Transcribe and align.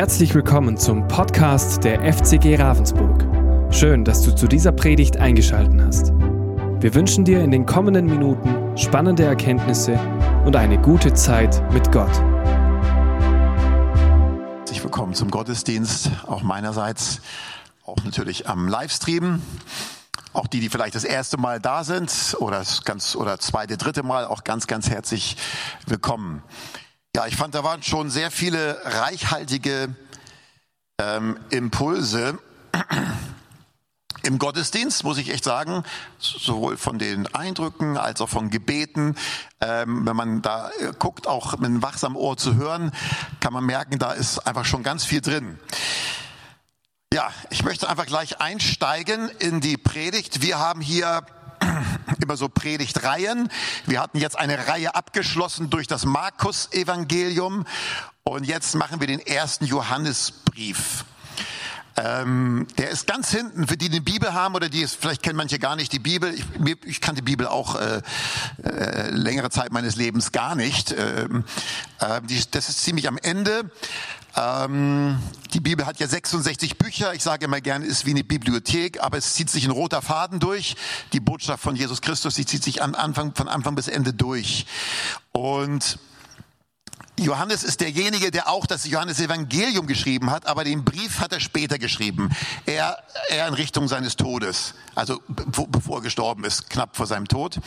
Herzlich 0.00 0.34
willkommen 0.34 0.78
zum 0.78 1.06
Podcast 1.08 1.84
der 1.84 2.00
FCG 2.10 2.56
Ravensburg. 2.56 3.22
Schön, 3.70 4.02
dass 4.02 4.22
du 4.22 4.34
zu 4.34 4.48
dieser 4.48 4.72
Predigt 4.72 5.18
eingeschaltet 5.18 5.78
hast. 5.78 6.12
Wir 6.80 6.94
wünschen 6.94 7.26
dir 7.26 7.44
in 7.44 7.50
den 7.50 7.66
kommenden 7.66 8.06
Minuten 8.06 8.78
spannende 8.78 9.24
Erkenntnisse 9.24 10.00
und 10.46 10.56
eine 10.56 10.80
gute 10.80 11.12
Zeit 11.12 11.62
mit 11.74 11.92
Gott. 11.92 12.18
Herzlich 14.60 14.82
willkommen 14.82 15.12
zum 15.12 15.30
Gottesdienst, 15.30 16.10
auch 16.26 16.40
meinerseits, 16.40 17.20
auch 17.84 18.02
natürlich 18.02 18.48
am 18.48 18.68
Livestream. 18.68 19.42
Auch 20.32 20.46
die, 20.46 20.60
die 20.60 20.70
vielleicht 20.70 20.94
das 20.94 21.04
erste 21.04 21.36
Mal 21.36 21.60
da 21.60 21.84
sind 21.84 22.36
oder 22.38 22.60
das 22.60 22.84
ganz 22.84 23.16
oder 23.16 23.38
zweite, 23.38 23.76
dritte 23.76 24.02
Mal, 24.02 24.24
auch 24.24 24.44
ganz, 24.44 24.66
ganz 24.66 24.88
herzlich 24.88 25.36
willkommen. 25.86 26.42
Ja, 27.16 27.26
ich 27.26 27.36
fand, 27.36 27.56
da 27.56 27.64
waren 27.64 27.82
schon 27.82 28.08
sehr 28.08 28.30
viele 28.30 28.80
reichhaltige 28.84 29.96
ähm, 31.00 31.40
Impulse 31.50 32.38
im 34.22 34.38
Gottesdienst, 34.38 35.02
muss 35.02 35.18
ich 35.18 35.30
echt 35.30 35.42
sagen, 35.42 35.82
sowohl 36.18 36.76
von 36.76 37.00
den 37.00 37.26
Eindrücken 37.34 37.96
als 37.96 38.20
auch 38.20 38.28
von 38.28 38.48
Gebeten. 38.48 39.16
Ähm, 39.60 40.06
wenn 40.06 40.14
man 40.14 40.40
da 40.40 40.70
äh, 40.78 40.92
guckt, 40.96 41.26
auch 41.26 41.52
mit 41.58 41.66
einem 41.66 41.82
wachsamen 41.82 42.16
Ohr 42.16 42.36
zu 42.36 42.54
hören, 42.54 42.92
kann 43.40 43.52
man 43.52 43.64
merken, 43.64 43.98
da 43.98 44.12
ist 44.12 44.46
einfach 44.46 44.64
schon 44.64 44.84
ganz 44.84 45.04
viel 45.04 45.20
drin. 45.20 45.58
Ja, 47.12 47.28
ich 47.50 47.64
möchte 47.64 47.88
einfach 47.88 48.06
gleich 48.06 48.40
einsteigen 48.40 49.30
in 49.40 49.60
die 49.60 49.76
Predigt. 49.76 50.42
Wir 50.42 50.60
haben 50.60 50.80
hier 50.80 51.26
immer 52.22 52.36
so 52.36 52.48
Predigtreihen. 52.48 53.48
Wir 53.86 54.00
hatten 54.00 54.18
jetzt 54.18 54.38
eine 54.38 54.68
Reihe 54.68 54.94
abgeschlossen 54.94 55.70
durch 55.70 55.86
das 55.86 56.04
Markus-Evangelium 56.04 57.66
und 58.24 58.44
jetzt 58.44 58.74
machen 58.74 59.00
wir 59.00 59.06
den 59.06 59.20
ersten 59.20 59.64
Johannesbrief. 59.64 61.04
Ähm, 61.96 62.66
der 62.78 62.90
ist 62.90 63.06
ganz 63.06 63.30
hinten, 63.30 63.66
für 63.66 63.76
die 63.76 63.88
die 63.88 64.00
Bibel 64.00 64.32
haben 64.32 64.54
oder 64.54 64.68
die, 64.68 64.86
vielleicht 64.86 65.22
kennen 65.22 65.36
manche 65.36 65.58
gar 65.58 65.76
nicht 65.76 65.92
die 65.92 65.98
Bibel. 65.98 66.32
Ich, 66.32 66.44
ich 66.84 67.00
kannte 67.00 67.22
Bibel 67.22 67.46
auch 67.46 67.74
äh, 67.74 68.00
äh, 68.62 69.10
längere 69.10 69.50
Zeit 69.50 69.72
meines 69.72 69.96
Lebens 69.96 70.32
gar 70.32 70.54
nicht. 70.54 70.94
Ähm, 70.96 71.44
äh, 71.98 72.20
die, 72.22 72.42
das 72.50 72.68
ist 72.68 72.82
ziemlich 72.82 73.08
am 73.08 73.18
Ende. 73.18 73.70
Ähm, 74.36 75.18
die 75.52 75.60
Bibel 75.60 75.86
hat 75.86 75.98
ja 75.98 76.06
66 76.06 76.78
Bücher. 76.78 77.14
Ich 77.14 77.22
sage 77.22 77.44
immer 77.44 77.60
gerne, 77.60 77.84
ist 77.84 78.06
wie 78.06 78.10
eine 78.10 78.24
Bibliothek, 78.24 79.02
aber 79.02 79.18
es 79.18 79.34
zieht 79.34 79.50
sich 79.50 79.64
ein 79.64 79.70
roter 79.70 80.02
Faden 80.02 80.40
durch. 80.40 80.76
Die 81.12 81.20
Botschaft 81.20 81.62
von 81.62 81.76
Jesus 81.76 82.00
Christus, 82.00 82.34
die 82.34 82.46
zieht 82.46 82.62
sich 82.62 82.82
an 82.82 82.94
Anfang, 82.94 83.34
von 83.34 83.48
Anfang 83.48 83.74
bis 83.74 83.88
Ende 83.88 84.12
durch. 84.12 84.66
Und 85.32 85.98
Johannes 87.18 87.64
ist 87.64 87.80
derjenige, 87.82 88.30
der 88.30 88.48
auch 88.48 88.66
das 88.66 88.86
Johannes 88.86 89.20
Evangelium 89.20 89.86
geschrieben 89.86 90.30
hat, 90.30 90.46
aber 90.46 90.64
den 90.64 90.84
Brief 90.84 91.20
hat 91.20 91.32
er 91.32 91.40
später 91.40 91.78
geschrieben. 91.78 92.30
Er, 92.64 92.96
er 93.28 93.46
in 93.48 93.54
Richtung 93.54 93.88
seines 93.88 94.16
Todes, 94.16 94.74
also 94.94 95.20
bevor 95.26 95.98
er 95.98 96.02
gestorben 96.02 96.44
ist, 96.44 96.70
knapp 96.70 96.96
vor 96.96 97.06
seinem 97.06 97.28
Tod. 97.28 97.58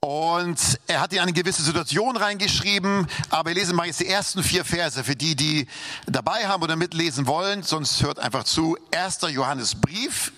Und 0.00 0.78
er 0.86 1.00
hat 1.00 1.12
in 1.12 1.18
eine 1.18 1.32
gewisse 1.32 1.62
Situation 1.62 2.16
reingeschrieben, 2.16 3.08
aber 3.30 3.50
wir 3.50 3.54
lesen 3.56 3.74
mal 3.74 3.86
jetzt 3.86 3.98
die 3.98 4.06
ersten 4.06 4.44
vier 4.44 4.64
Verse 4.64 5.02
für 5.02 5.16
die, 5.16 5.34
die 5.34 5.66
dabei 6.06 6.46
haben 6.46 6.62
oder 6.62 6.76
mitlesen 6.76 7.26
wollen, 7.26 7.64
sonst 7.64 8.00
hört 8.02 8.20
einfach 8.20 8.44
zu. 8.44 8.78
1. 8.94 9.22
Johannesbrief, 9.30 10.32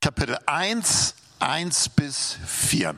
Kapitel 0.00 0.36
1, 0.46 1.14
1 1.38 1.88
bis 1.90 2.36
4. 2.44 2.96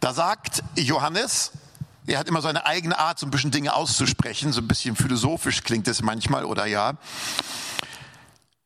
Da 0.00 0.14
sagt 0.14 0.62
Johannes, 0.76 1.52
er 2.06 2.18
hat 2.18 2.26
immer 2.26 2.40
so 2.40 2.48
eine 2.48 2.64
eigene 2.64 2.98
Art, 2.98 3.18
so 3.18 3.26
ein 3.26 3.30
bisschen 3.30 3.50
Dinge 3.50 3.74
auszusprechen, 3.74 4.52
so 4.52 4.62
ein 4.62 4.68
bisschen 4.68 4.96
philosophisch 4.96 5.62
klingt 5.62 5.86
es 5.88 6.00
manchmal 6.00 6.46
oder 6.46 6.64
ja. 6.64 6.94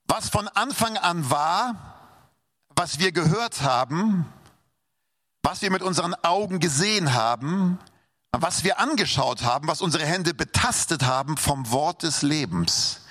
Was 0.07 0.29
von 0.29 0.47
Anfang 0.47 0.97
an 0.97 1.29
war, 1.29 2.20
was 2.77 3.01
wir 3.01 3.11
gehört 3.11 3.63
haben, 3.63 4.27
was 5.45 5.61
wir 5.61 5.71
mit 5.71 5.83
unseren 5.83 6.15
Augen 6.23 6.59
gesehen 6.59 7.13
haben, 7.13 7.79
was 8.33 8.65
wir 8.65 8.81
angeschaut 8.81 9.43
haben, 9.43 9.69
was 9.69 9.83
unsere 9.83 10.07
Hände 10.07 10.33
betastet 10.33 11.05
haben 11.05 11.37
vom 11.37 11.71
Wort 11.71 12.03
des 12.03 12.23
Lebens. 12.23 13.03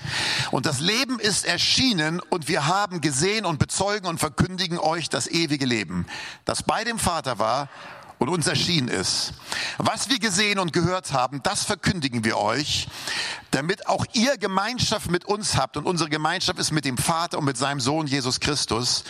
Und 0.52 0.66
das 0.66 0.80
Leben 0.80 1.20
ist 1.20 1.46
erschienen 1.46 2.20
und 2.20 2.48
wir 2.48 2.66
haben 2.66 3.02
gesehen 3.02 3.46
und 3.46 3.60
bezeugen 3.60 4.08
und 4.08 4.20
verkündigen 4.20 4.80
euch 4.80 5.10
das 5.10 5.28
ewige 5.28 5.66
Leben, 5.66 6.08
das 6.44 6.64
bei 6.64 6.84
dem 6.84 6.98
Vater 6.98 7.38
war 7.38 7.70
und 8.24 8.30
uns 8.30 8.48
erschienen 8.48 8.88
ist. 8.88 9.34
Was 9.78 10.10
wir 10.10 10.18
gesehen 10.18 10.58
und 10.58 10.72
gehört 10.72 11.12
haben, 11.12 11.44
das 11.44 11.66
verkündigen 11.66 12.24
wir 12.24 12.38
euch, 12.38 12.88
damit 13.52 13.88
auch 13.88 14.06
ihr 14.14 14.38
Gemeinschaft 14.38 15.12
mit 15.12 15.26
uns 15.26 15.58
habt. 15.58 15.76
Und 15.76 15.86
unsere 15.86 16.10
Gemeinschaft 16.10 16.58
ist 16.58 16.72
mit 16.72 16.86
dem 16.86 16.98
Vater 16.98 17.38
und 17.38 17.44
mit 17.44 17.58
seinem 17.58 17.82
Sohn 17.82 18.08
Jesus 18.08 18.40
Christus. 18.40 19.04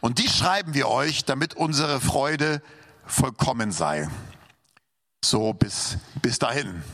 Und 0.00 0.18
die 0.18 0.28
schreiben 0.28 0.74
wir 0.74 0.88
euch, 0.88 1.24
damit 1.24 1.54
unsere 1.54 1.98
Freude 1.98 2.60
vollkommen 3.06 3.72
sei. 3.72 4.06
So 5.24 5.54
bis, 5.54 5.96
bis 6.20 6.38
dahin. 6.38 6.84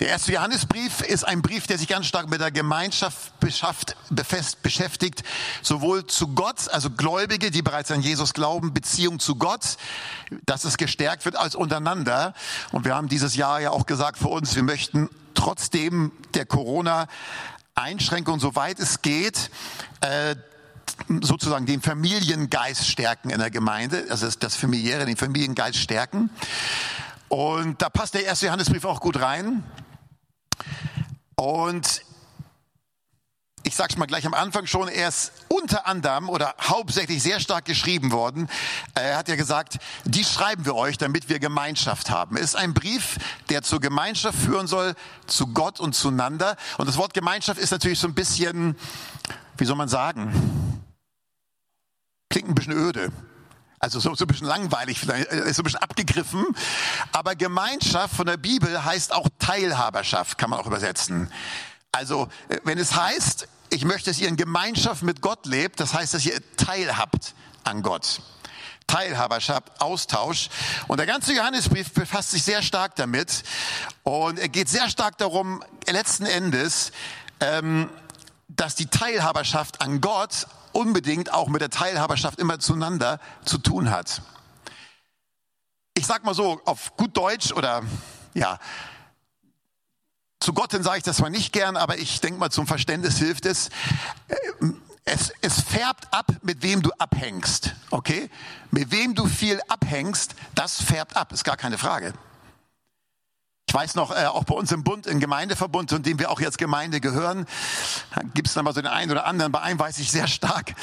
Der 0.00 0.08
erste 0.08 0.32
Johannesbrief 0.32 1.00
ist 1.00 1.24
ein 1.24 1.42
Brief, 1.42 1.66
der 1.66 1.78
sich 1.78 1.88
ganz 1.88 2.06
stark 2.06 2.28
mit 2.28 2.40
der 2.40 2.50
Gemeinschaft 2.50 3.32
beschäftigt, 3.40 5.22
sowohl 5.62 6.06
zu 6.06 6.28
Gott, 6.28 6.68
also 6.70 6.90
Gläubige, 6.90 7.50
die 7.50 7.62
bereits 7.62 7.90
an 7.90 8.00
Jesus 8.00 8.32
glauben, 8.32 8.72
Beziehung 8.72 9.18
zu 9.18 9.36
Gott, 9.36 9.76
dass 10.46 10.64
es 10.64 10.76
gestärkt 10.76 11.24
wird 11.24 11.36
als 11.36 11.54
untereinander. 11.54 12.34
Und 12.72 12.84
wir 12.84 12.94
haben 12.94 13.08
dieses 13.08 13.36
Jahr 13.36 13.60
ja 13.60 13.70
auch 13.70 13.86
gesagt 13.86 14.18
für 14.18 14.28
uns, 14.28 14.54
wir 14.54 14.62
möchten 14.62 15.08
trotzdem 15.34 16.12
der 16.34 16.46
Corona-Einschränkung, 16.46 18.40
soweit 18.40 18.78
es 18.78 19.02
geht, 19.02 19.50
äh, 20.00 20.36
sozusagen 21.20 21.66
den 21.66 21.82
Familiengeist 21.82 22.86
stärken 22.86 23.30
in 23.30 23.38
der 23.38 23.50
Gemeinde, 23.50 24.06
also 24.08 24.28
das 24.38 24.56
Familiäre, 24.56 25.06
den 25.06 25.16
Familiengeist 25.16 25.78
stärken. 25.78 26.30
Und 27.32 27.80
da 27.80 27.88
passt 27.88 28.12
der 28.12 28.26
erste 28.26 28.44
Johannesbrief 28.44 28.84
auch 28.84 29.00
gut 29.00 29.18
rein. 29.18 29.64
Und 31.34 32.02
ich 33.62 33.74
sage 33.74 33.94
es 33.94 33.96
mal 33.96 34.04
gleich 34.04 34.26
am 34.26 34.34
Anfang 34.34 34.66
schon, 34.66 34.88
er 34.88 35.08
ist 35.08 35.32
unter 35.48 35.86
anderem 35.86 36.28
oder 36.28 36.54
hauptsächlich 36.60 37.22
sehr 37.22 37.40
stark 37.40 37.64
geschrieben 37.64 38.12
worden. 38.12 38.50
Er 38.94 39.16
hat 39.16 39.28
ja 39.28 39.36
gesagt, 39.36 39.78
die 40.04 40.24
schreiben 40.24 40.66
wir 40.66 40.74
euch, 40.74 40.98
damit 40.98 41.30
wir 41.30 41.38
Gemeinschaft 41.38 42.10
haben. 42.10 42.36
Es 42.36 42.42
ist 42.42 42.56
ein 42.56 42.74
Brief, 42.74 43.16
der 43.48 43.62
zur 43.62 43.80
Gemeinschaft 43.80 44.38
führen 44.38 44.66
soll, 44.66 44.94
zu 45.26 45.46
Gott 45.54 45.80
und 45.80 45.94
zueinander. 45.94 46.58
Und 46.76 46.86
das 46.86 46.98
Wort 46.98 47.14
Gemeinschaft 47.14 47.58
ist 47.58 47.70
natürlich 47.70 47.98
so 47.98 48.08
ein 48.08 48.14
bisschen, 48.14 48.76
wie 49.56 49.64
soll 49.64 49.76
man 49.76 49.88
sagen, 49.88 50.82
klingt 52.28 52.50
ein 52.50 52.54
bisschen 52.54 52.74
öde. 52.74 53.10
Also 53.82 53.98
so, 53.98 54.14
so 54.14 54.24
ein 54.24 54.28
bisschen 54.28 54.46
langweilig, 54.46 55.00
vielleicht, 55.00 55.32
äh, 55.32 55.52
so 55.52 55.60
ein 55.60 55.64
bisschen 55.64 55.82
abgegriffen. 55.82 56.46
Aber 57.10 57.34
Gemeinschaft 57.34 58.14
von 58.14 58.26
der 58.26 58.36
Bibel 58.36 58.84
heißt 58.84 59.12
auch 59.12 59.26
Teilhaberschaft, 59.40 60.38
kann 60.38 60.50
man 60.50 60.60
auch 60.60 60.66
übersetzen. 60.66 61.32
Also 61.90 62.28
äh, 62.48 62.58
wenn 62.62 62.78
es 62.78 62.94
heißt, 62.94 63.48
ich 63.70 63.84
möchte, 63.84 64.10
dass 64.10 64.20
ihr 64.20 64.28
in 64.28 64.36
Gemeinschaft 64.36 65.02
mit 65.02 65.20
Gott 65.20 65.46
lebt, 65.46 65.80
das 65.80 65.94
heißt, 65.94 66.14
dass 66.14 66.24
ihr 66.24 66.40
teilhabt 66.56 67.34
an 67.64 67.82
Gott. 67.82 68.22
Teilhaberschaft, 68.86 69.80
Austausch. 69.80 70.48
Und 70.86 70.98
der 70.98 71.06
ganze 71.06 71.32
Johannesbrief 71.32 71.92
befasst 71.92 72.30
sich 72.30 72.44
sehr 72.44 72.62
stark 72.62 72.94
damit. 72.94 73.42
Und 74.04 74.38
er 74.38 74.48
geht 74.48 74.68
sehr 74.68 74.90
stark 74.90 75.18
darum, 75.18 75.60
letzten 75.88 76.26
Endes, 76.26 76.92
ähm, 77.40 77.90
dass 78.46 78.76
die 78.76 78.86
Teilhaberschaft 78.86 79.80
an 79.80 80.00
Gott 80.00 80.46
unbedingt 80.72 81.32
auch 81.32 81.48
mit 81.48 81.60
der 81.60 81.70
Teilhaberschaft 81.70 82.38
immer 82.38 82.58
zueinander 82.58 83.20
zu 83.44 83.58
tun 83.58 83.90
hat. 83.90 84.22
Ich 85.94 86.06
sag 86.06 86.24
mal 86.24 86.34
so, 86.34 86.60
auf 86.64 86.96
gut 86.96 87.16
Deutsch 87.16 87.52
oder 87.52 87.82
ja, 88.34 88.58
zu 90.42 90.52
Gott 90.52 90.72
sage 90.72 90.98
ich 90.98 91.04
das 91.04 91.18
zwar 91.18 91.30
nicht 91.30 91.52
gern, 91.52 91.76
aber 91.76 91.98
ich 91.98 92.20
denke 92.20 92.40
mal, 92.40 92.50
zum 92.50 92.66
Verständnis 92.66 93.18
hilft 93.18 93.46
es. 93.46 93.70
es. 95.04 95.32
Es 95.40 95.60
färbt 95.60 96.12
ab, 96.12 96.26
mit 96.42 96.62
wem 96.62 96.82
du 96.82 96.90
abhängst, 96.98 97.74
okay? 97.90 98.28
Mit 98.70 98.90
wem 98.90 99.14
du 99.14 99.26
viel 99.26 99.60
abhängst, 99.68 100.34
das 100.54 100.82
färbt 100.82 101.16
ab, 101.16 101.32
ist 101.32 101.44
gar 101.44 101.56
keine 101.56 101.78
Frage. 101.78 102.12
Ich 103.72 103.74
weiß 103.74 103.94
noch, 103.94 104.10
äh, 104.10 104.26
auch 104.26 104.44
bei 104.44 104.54
uns 104.54 104.70
im 104.70 104.84
Bund, 104.84 105.06
im 105.06 105.18
Gemeindeverbund, 105.18 105.88
zu 105.88 105.98
dem 105.98 106.18
wir 106.18 106.30
auch 106.30 106.42
jetzt 106.42 106.58
Gemeinde 106.58 107.00
gehören, 107.00 107.46
gibt 108.34 108.48
es 108.48 108.52
dann 108.52 108.66
mal 108.66 108.74
so 108.74 108.82
den 108.82 108.90
einen 108.90 109.10
oder 109.10 109.24
anderen. 109.24 109.50
Bei 109.50 109.62
einem 109.62 109.78
weiß 109.78 109.98
ich 110.00 110.10
sehr 110.10 110.26
stark, 110.26 110.74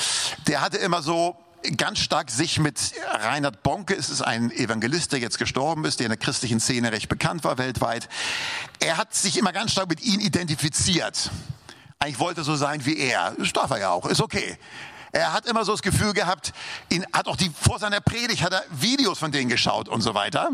der 0.48 0.62
hatte 0.62 0.78
immer 0.78 1.04
so 1.04 1.38
ganz 1.78 2.00
stark 2.00 2.32
sich 2.32 2.58
mit 2.58 2.80
Reinhard 3.12 3.62
Bonke, 3.62 3.94
es 3.94 4.10
ist 4.10 4.24
ein 4.24 4.50
Evangelist, 4.50 5.12
der 5.12 5.20
jetzt 5.20 5.38
gestorben 5.38 5.86
ist, 5.86 6.00
der 6.00 6.08
in 6.08 6.10
der 6.10 6.18
christlichen 6.18 6.60
Szene 6.60 6.92
recht 6.92 7.10
bekannt 7.10 7.44
war 7.44 7.60
weltweit. 7.60 8.10
Er 8.80 8.98
hat 8.98 9.14
sich 9.14 9.38
immer 9.38 9.54
ganz 9.54 9.72
stark 9.72 9.88
mit 9.88 10.02
ihm 10.02 10.20
identifiziert. 10.20 11.30
Eigentlich 12.00 12.18
wollte 12.18 12.42
er 12.42 12.44
so 12.44 12.56
sein 12.56 12.88
wie 12.88 12.98
er. 12.98 13.36
Das 13.38 13.54
darf 13.54 13.70
er 13.70 13.78
ja 13.78 13.90
auch, 13.92 14.08
ist 14.08 14.20
okay. 14.20 14.58
Er 15.12 15.32
hat 15.32 15.46
immer 15.46 15.64
so 15.64 15.74
das 15.74 15.84
Gefühl 15.84 16.14
gehabt, 16.14 16.54
ihn 16.90 17.06
hat 17.14 17.28
auch 17.28 17.36
die, 17.36 17.52
vor 17.52 17.78
seiner 17.78 18.02
Predigt 18.02 18.42
hat 18.42 18.54
er 18.54 18.64
Videos 18.72 19.20
von 19.20 19.32
denen 19.32 19.48
geschaut 19.48 19.90
und 19.90 20.02
so 20.02 20.16
weiter. 20.16 20.50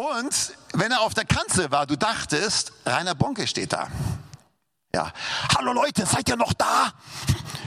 Und 0.00 0.54
wenn 0.72 0.92
er 0.92 1.02
auf 1.02 1.12
der 1.12 1.26
Kanzel 1.26 1.70
war, 1.70 1.84
du 1.86 1.94
dachtest, 1.94 2.72
Rainer 2.86 3.14
Bonke 3.14 3.46
steht 3.46 3.74
da. 3.74 3.88
Ja. 4.94 5.12
Hallo 5.54 5.74
Leute, 5.74 6.06
seid 6.06 6.26
ihr 6.30 6.36
noch 6.36 6.54
da? 6.54 6.94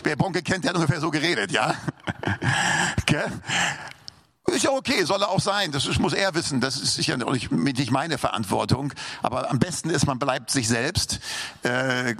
Wer 0.04 0.16
Bonke 0.16 0.42
kennt, 0.42 0.64
der 0.64 0.70
hat 0.70 0.78
ungefähr 0.78 1.00
so 1.00 1.12
geredet, 1.12 1.52
ja. 1.52 1.76
Okay. 3.02 3.26
Ist 4.54 4.64
ja 4.64 4.70
okay, 4.70 5.04
soll 5.04 5.22
er 5.22 5.30
auch 5.30 5.40
sein. 5.40 5.72
Das 5.72 5.88
ist, 5.88 6.00
muss 6.00 6.14
er 6.14 6.36
wissen. 6.36 6.62
Das 6.62 6.80
ist 6.80 6.94
sicher 6.94 7.18
nicht, 7.18 7.52
nicht 7.52 7.92
meine 7.92 8.20
Verantwortung. 8.20 8.94
Aber 9.24 9.50
am 9.50 9.58
besten 9.58 9.90
ist, 9.90 10.06
man 10.06 10.20
bleibt 10.20 10.52
sich 10.52 10.68
selbst. 10.68 11.20
Äh, 11.64 12.16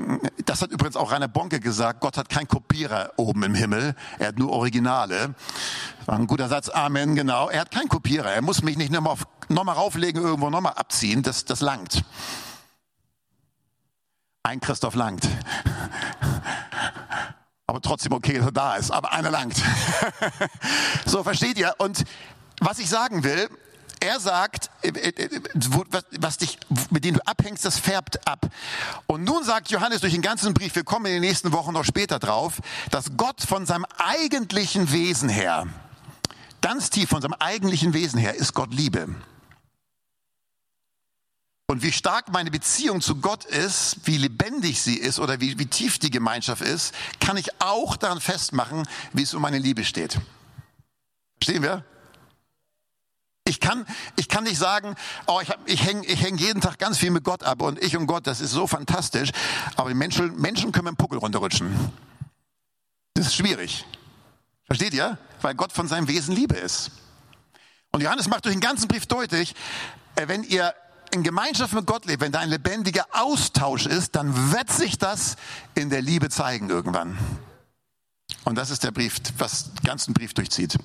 das 0.46 0.64
hat 0.64 0.72
übrigens 0.72 0.96
auch 0.96 1.12
Rainer 1.12 1.28
Bonke 1.28 1.60
gesagt. 1.60 2.00
Gott 2.00 2.18
hat 2.18 2.30
kein 2.30 2.48
Kopierer 2.48 3.12
oben 3.18 3.44
im 3.44 3.54
Himmel. 3.54 3.96
Er 4.18 4.30
hat 4.30 4.40
nur 4.40 4.52
Originale. 4.52 5.36
War 6.08 6.18
ein 6.18 6.26
guter 6.26 6.50
Satz. 6.50 6.70
Amen, 6.70 7.16
genau. 7.16 7.50
Er 7.50 7.62
hat 7.62 7.72
keinen 7.72 7.90
Kopierer. 7.90 8.32
Er 8.32 8.42
muss 8.42 8.64
mich 8.64 8.78
nicht 8.78 8.92
nochmal 8.92 9.18
noch 9.50 9.64
mal 9.64 9.74
rauflegen, 9.74 10.22
irgendwo 10.22 10.50
nochmal 10.50 10.74
abziehen. 10.74 11.22
Das, 11.22 11.46
das 11.46 11.62
langt. 11.62 12.04
Ein 14.42 14.60
Christoph 14.60 14.96
langt. 14.96 15.28
Trotzdem 17.94 18.14
okay, 18.14 18.40
dass 18.40 18.48
er 18.48 18.52
da 18.52 18.76
ist. 18.76 18.90
Aber 18.90 19.14
einer 19.14 19.30
langt. 19.30 19.54
so, 21.06 21.22
versteht 21.22 21.60
ihr? 21.60 21.76
Und 21.78 22.06
was 22.60 22.80
ich 22.80 22.90
sagen 22.90 23.24
will, 23.24 23.48
er 24.00 24.20
sagt, 24.20 24.72
äh, 24.82 24.88
äh, 24.88 25.42
was 26.20 26.40
dich, 26.40 26.58
mit 26.90 27.06
dem 27.06 27.14
du 27.14 27.28
abhängst, 27.28 27.64
das 27.64 27.78
färbt 27.78 28.28
ab. 28.28 28.48
Und 29.06 29.24
nun 29.26 29.44
sagt 29.44 29.70
Johannes 29.70 30.02
durch 30.02 30.14
den 30.14 30.24
ganzen 30.24 30.56
Brief, 30.56 30.74
wir 30.74 30.84
kommen 30.84 31.06
in 31.06 31.12
den 31.12 31.22
nächsten 31.22 31.52
Wochen 31.52 31.72
noch 31.72 31.86
später 31.86 32.18
drauf, 32.18 32.62
dass 32.90 33.16
Gott 33.16 33.42
von 33.42 33.68
seinem 33.68 33.86
eigentlichen 34.00 34.92
Wesen 34.92 35.30
her, 35.30 35.68
ganz 36.62 36.90
tief 36.90 37.10
von 37.10 37.22
seinem 37.22 37.36
eigentlichen 37.38 37.94
Wesen 37.94 38.18
her, 38.18 38.34
ist 38.34 38.56
Gott 38.56 38.74
Liebe. 38.74 39.08
Und 41.74 41.82
wie 41.82 41.92
stark 41.92 42.32
meine 42.32 42.52
Beziehung 42.52 43.02
zu 43.02 43.16
Gott 43.16 43.46
ist, 43.46 43.98
wie 44.06 44.20
lebendig 44.20 44.80
sie 44.80 44.96
ist 44.96 45.18
oder 45.18 45.42
wie, 45.42 45.58
wie 45.58 45.66
tief 45.66 45.98
die 45.98 46.12
Gemeinschaft 46.12 46.62
ist, 46.62 46.94
kann 47.20 47.36
ich 47.36 47.50
auch 47.60 47.98
daran 47.98 48.22
festmachen, 48.22 48.88
wie 49.12 49.24
es 49.24 49.34
um 49.34 49.42
meine 49.42 49.58
Liebe 49.58 49.84
steht. 49.84 50.20
Verstehen 51.38 51.64
wir? 51.64 51.84
Ich 53.46 53.60
kann, 53.60 53.88
ich 54.18 54.30
kann 54.30 54.44
nicht 54.44 54.60
sagen, 54.60 54.94
oh, 55.26 55.40
ich, 55.42 55.50
ich 55.66 55.84
hänge 55.84 56.06
ich 56.06 56.22
häng 56.22 56.38
jeden 56.38 56.62
Tag 56.62 56.78
ganz 56.78 57.00
viel 57.00 57.10
mit 57.10 57.24
Gott 57.24 57.42
ab 57.42 57.64
und 57.64 57.82
ich 57.82 57.98
und 57.98 58.06
Gott, 58.06 58.28
das 58.28 58.40
ist 58.40 58.52
so 58.52 58.68
fantastisch. 58.68 59.32
Aber 59.76 59.90
die 59.90 59.96
Menschen, 59.96 60.40
Menschen 60.40 60.72
können 60.72 60.86
mit 60.86 60.94
dem 60.94 60.98
Puckel 60.98 61.18
runterrutschen. 61.18 61.92
Das 63.16 63.26
ist 63.26 63.36
schwierig. 63.36 63.84
Versteht 64.68 64.94
ihr? 64.94 65.18
Weil 65.42 65.56
Gott 65.56 65.72
von 65.72 65.88
seinem 65.88 66.08
Wesen 66.08 66.36
Liebe 66.36 66.54
ist. 66.54 66.92
Und 67.92 68.04
Johannes 68.04 68.28
macht 68.28 68.46
durch 68.46 68.54
den 68.54 68.62
ganzen 68.62 68.88
Brief 68.88 69.08
deutlich, 69.08 69.56
äh, 70.18 70.28
wenn 70.28 70.44
ihr 70.44 70.76
in 71.14 71.22
Gemeinschaft 71.22 71.74
mit 71.74 71.86
Gott 71.86 72.06
lebt, 72.06 72.22
wenn 72.22 72.32
da 72.32 72.40
ein 72.40 72.50
lebendiger 72.50 73.06
Austausch 73.12 73.86
ist, 73.86 74.16
dann 74.16 74.52
wird 74.52 74.72
sich 74.72 74.98
das 74.98 75.36
in 75.76 75.90
der 75.90 76.02
Liebe 76.02 76.30
zeigen 76.30 76.70
irgendwann. 76.70 77.18
Und 78.46 78.56
das 78.56 78.72
ist 78.72 78.84
der 78.84 78.92
Brief, 78.92 79.18
was 79.38 79.74
den 79.76 79.86
ganzen 79.86 80.14
Brief 80.14 80.34
durchzieht. 80.34 80.78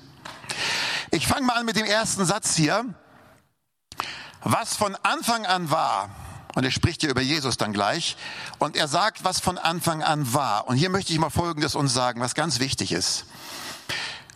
Ich 1.11 1.27
fange 1.27 1.47
mal 1.47 1.55
an 1.55 1.65
mit 1.65 1.75
dem 1.75 1.85
ersten 1.85 2.25
Satz 2.25 2.55
hier. 2.55 2.85
Was 4.41 4.75
von 4.77 4.95
Anfang 5.03 5.45
an 5.45 5.71
war, 5.71 6.09
und 6.55 6.63
er 6.63 6.71
spricht 6.71 7.01
hier 7.01 7.09
über 7.09 7.21
Jesus 7.21 7.57
dann 7.57 7.73
gleich, 7.73 8.15
und 8.59 8.77
er 8.77 8.87
sagt, 8.87 9.23
was 9.23 9.39
von 9.39 9.57
Anfang 9.57 10.03
an 10.03 10.33
war. 10.33 10.67
Und 10.67 10.77
hier 10.77 10.89
möchte 10.89 11.11
ich 11.11 11.19
mal 11.19 11.31
Folgendes 11.31 11.75
uns 11.75 11.93
sagen, 11.93 12.21
was 12.21 12.35
ganz 12.35 12.59
wichtig 12.59 12.91
ist. 12.91 13.25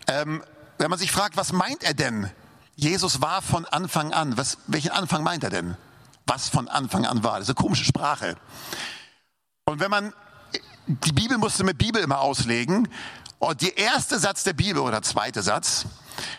Ähm, 0.07 0.43
wenn 0.79 0.89
man 0.89 0.99
sich 0.99 1.11
fragt, 1.11 1.37
was 1.37 1.53
meint 1.53 1.83
er 1.83 1.93
denn 1.93 2.29
Jesus 2.75 3.21
war 3.21 3.41
von 3.41 3.65
Anfang 3.65 4.13
an. 4.13 4.37
Was, 4.37 4.57
welchen 4.67 4.91
Anfang 4.91 5.23
meint 5.23 5.43
er 5.43 5.49
denn? 5.49 5.77
Was 6.25 6.49
von 6.49 6.67
Anfang 6.67 7.05
an 7.05 7.23
war? 7.23 7.39
Das 7.39 7.49
ist 7.49 7.55
eine 7.55 7.63
komische 7.63 7.85
Sprache. 7.85 8.35
Und 9.65 9.79
wenn 9.79 9.91
man, 9.91 10.13
die 10.87 11.11
Bibel 11.11 11.37
musste 11.37 11.63
mit 11.63 11.77
Bibel 11.77 12.01
immer 12.01 12.19
auslegen. 12.19 12.87
Und 13.39 13.61
der 13.61 13.77
erste 13.77 14.19
Satz 14.19 14.43
der 14.43 14.53
Bibel 14.53 14.81
oder 14.81 15.01
zweite 15.01 15.41
Satz 15.41 15.85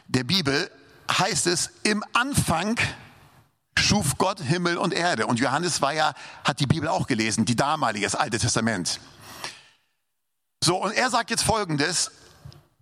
der 0.08 0.24
Bibel 0.24 0.70
heißt 1.10 1.46
es, 1.46 1.70
im 1.82 2.02
Anfang 2.12 2.78
schuf 3.78 4.16
Gott 4.18 4.40
Himmel 4.40 4.78
und 4.78 4.94
Erde. 4.94 5.26
Und 5.26 5.38
Johannes 5.38 5.82
war 5.82 5.92
ja, 5.92 6.14
hat 6.44 6.60
die 6.60 6.66
Bibel 6.66 6.88
auch 6.88 7.06
gelesen, 7.06 7.44
die 7.44 7.56
damalige, 7.56 8.06
das 8.06 8.14
Alte 8.14 8.38
Testament. 8.38 9.00
So, 10.62 10.82
und 10.82 10.92
er 10.92 11.10
sagt 11.10 11.30
jetzt 11.30 11.42
Folgendes. 11.42 12.10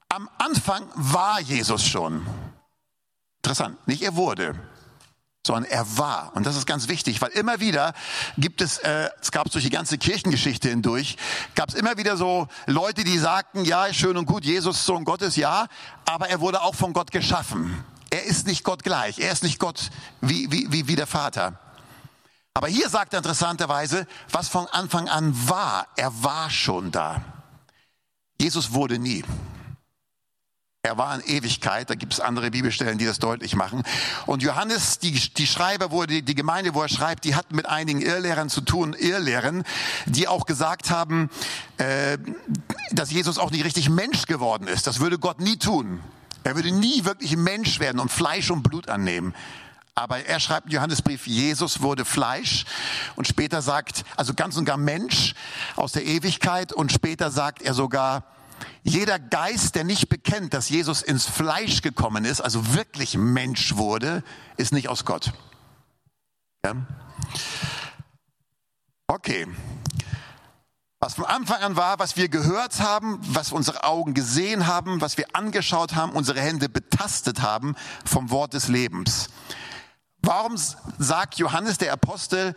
Am 0.08 0.28
Anfang 0.38 0.88
war 0.94 1.40
Jesus 1.40 1.84
schon. 1.84 2.26
Interessant, 3.44 3.88
nicht 3.88 4.02
er 4.02 4.14
wurde, 4.14 4.54
sondern 5.44 5.64
er 5.64 5.98
war. 5.98 6.30
Und 6.36 6.46
das 6.46 6.56
ist 6.56 6.64
ganz 6.64 6.86
wichtig, 6.86 7.20
weil 7.20 7.30
immer 7.30 7.58
wieder 7.58 7.92
gibt 8.38 8.60
es, 8.60 8.78
äh, 8.78 9.10
es 9.20 9.32
gab 9.32 9.50
durch 9.50 9.64
die 9.64 9.70
ganze 9.70 9.98
Kirchengeschichte 9.98 10.68
hindurch, 10.68 11.16
gab 11.56 11.68
es 11.68 11.74
immer 11.74 11.96
wieder 11.96 12.16
so 12.16 12.46
Leute, 12.66 13.02
die 13.02 13.18
sagten, 13.18 13.64
ja, 13.64 13.92
schön 13.92 14.16
und 14.16 14.26
gut, 14.26 14.44
Jesus 14.44 14.86
Sohn 14.86 15.04
Gottes, 15.04 15.34
ja, 15.34 15.66
aber 16.04 16.28
er 16.28 16.40
wurde 16.40 16.62
auch 16.62 16.76
von 16.76 16.92
Gott 16.92 17.10
geschaffen. 17.10 17.84
Er 18.10 18.22
ist 18.24 18.46
nicht 18.46 18.62
Gott 18.62 18.84
gleich, 18.84 19.18
er 19.18 19.32
ist 19.32 19.42
nicht 19.42 19.58
Gott 19.58 19.90
wie, 20.20 20.52
wie, 20.52 20.70
wie, 20.70 20.86
wie 20.86 20.96
der 20.96 21.08
Vater. 21.08 21.58
Aber 22.54 22.68
hier 22.68 22.88
sagt 22.88 23.12
er 23.12 23.18
interessanterweise, 23.18 24.06
was 24.30 24.48
von 24.48 24.68
Anfang 24.68 25.08
an 25.08 25.34
war, 25.48 25.88
er 25.96 26.12
war 26.22 26.48
schon 26.48 26.92
da. 26.92 27.24
Jesus 28.38 28.72
wurde 28.72 29.00
nie. 29.00 29.24
Er 30.84 30.98
war 30.98 31.14
in 31.14 31.36
Ewigkeit, 31.36 31.88
da 31.90 31.94
gibt 31.94 32.12
es 32.12 32.18
andere 32.18 32.50
Bibelstellen, 32.50 32.98
die 32.98 33.04
das 33.04 33.20
deutlich 33.20 33.54
machen. 33.54 33.84
Und 34.26 34.42
Johannes, 34.42 34.98
die, 34.98 35.12
die 35.12 35.46
Schreiber, 35.46 35.92
wo 35.92 36.06
die, 36.06 36.22
die 36.22 36.34
Gemeinde, 36.34 36.74
wo 36.74 36.82
er 36.82 36.88
schreibt, 36.88 37.22
die 37.22 37.36
hat 37.36 37.52
mit 37.52 37.66
einigen 37.66 38.00
Irrlehrern 38.00 38.48
zu 38.48 38.62
tun, 38.62 38.92
Irrlehren, 38.92 39.62
die 40.06 40.26
auch 40.26 40.44
gesagt 40.44 40.90
haben, 40.90 41.30
äh, 41.76 42.18
dass 42.90 43.12
Jesus 43.12 43.38
auch 43.38 43.52
nicht 43.52 43.64
richtig 43.64 43.90
Mensch 43.90 44.26
geworden 44.26 44.66
ist. 44.66 44.88
Das 44.88 44.98
würde 44.98 45.20
Gott 45.20 45.40
nie 45.40 45.56
tun. 45.56 46.00
Er 46.42 46.56
würde 46.56 46.72
nie 46.72 47.04
wirklich 47.04 47.36
Mensch 47.36 47.78
werden 47.78 48.00
und 48.00 48.10
Fleisch 48.10 48.50
und 48.50 48.64
Blut 48.64 48.88
annehmen. 48.88 49.36
Aber 49.94 50.26
er 50.26 50.40
schreibt 50.40 50.66
im 50.66 50.72
Johannesbrief, 50.72 51.28
Jesus 51.28 51.80
wurde 51.82 52.04
Fleisch 52.04 52.64
und 53.14 53.28
später 53.28 53.62
sagt, 53.62 54.02
also 54.16 54.34
ganz 54.34 54.56
und 54.56 54.64
gar 54.64 54.78
Mensch 54.78 55.36
aus 55.76 55.92
der 55.92 56.04
Ewigkeit 56.04 56.72
und 56.72 56.90
später 56.90 57.30
sagt 57.30 57.62
er 57.62 57.72
sogar, 57.72 58.24
jeder 58.82 59.18
Geist, 59.18 59.74
der 59.74 59.84
nicht 59.84 60.08
bekennt, 60.08 60.54
dass 60.54 60.68
Jesus 60.68 61.02
ins 61.02 61.26
Fleisch 61.26 61.82
gekommen 61.82 62.24
ist, 62.24 62.40
also 62.40 62.74
wirklich 62.74 63.16
Mensch 63.16 63.76
wurde, 63.76 64.24
ist 64.56 64.72
nicht 64.72 64.88
aus 64.88 65.04
Gott. 65.04 65.32
Ja? 66.64 66.74
Okay. 69.06 69.46
Was 70.98 71.14
von 71.14 71.24
Anfang 71.24 71.62
an 71.62 71.76
war, 71.76 71.98
was 71.98 72.16
wir 72.16 72.28
gehört 72.28 72.80
haben, 72.80 73.18
was 73.22 73.52
unsere 73.52 73.84
Augen 73.84 74.14
gesehen 74.14 74.66
haben, 74.66 75.00
was 75.00 75.16
wir 75.16 75.26
angeschaut 75.32 75.94
haben, 75.96 76.12
unsere 76.12 76.40
Hände 76.40 76.68
betastet 76.68 77.42
haben 77.42 77.74
vom 78.04 78.30
Wort 78.30 78.54
des 78.54 78.68
Lebens. 78.68 79.28
Warum 80.22 80.56
sagt 80.56 81.34
Johannes 81.36 81.78
der 81.78 81.92
Apostel, 81.92 82.54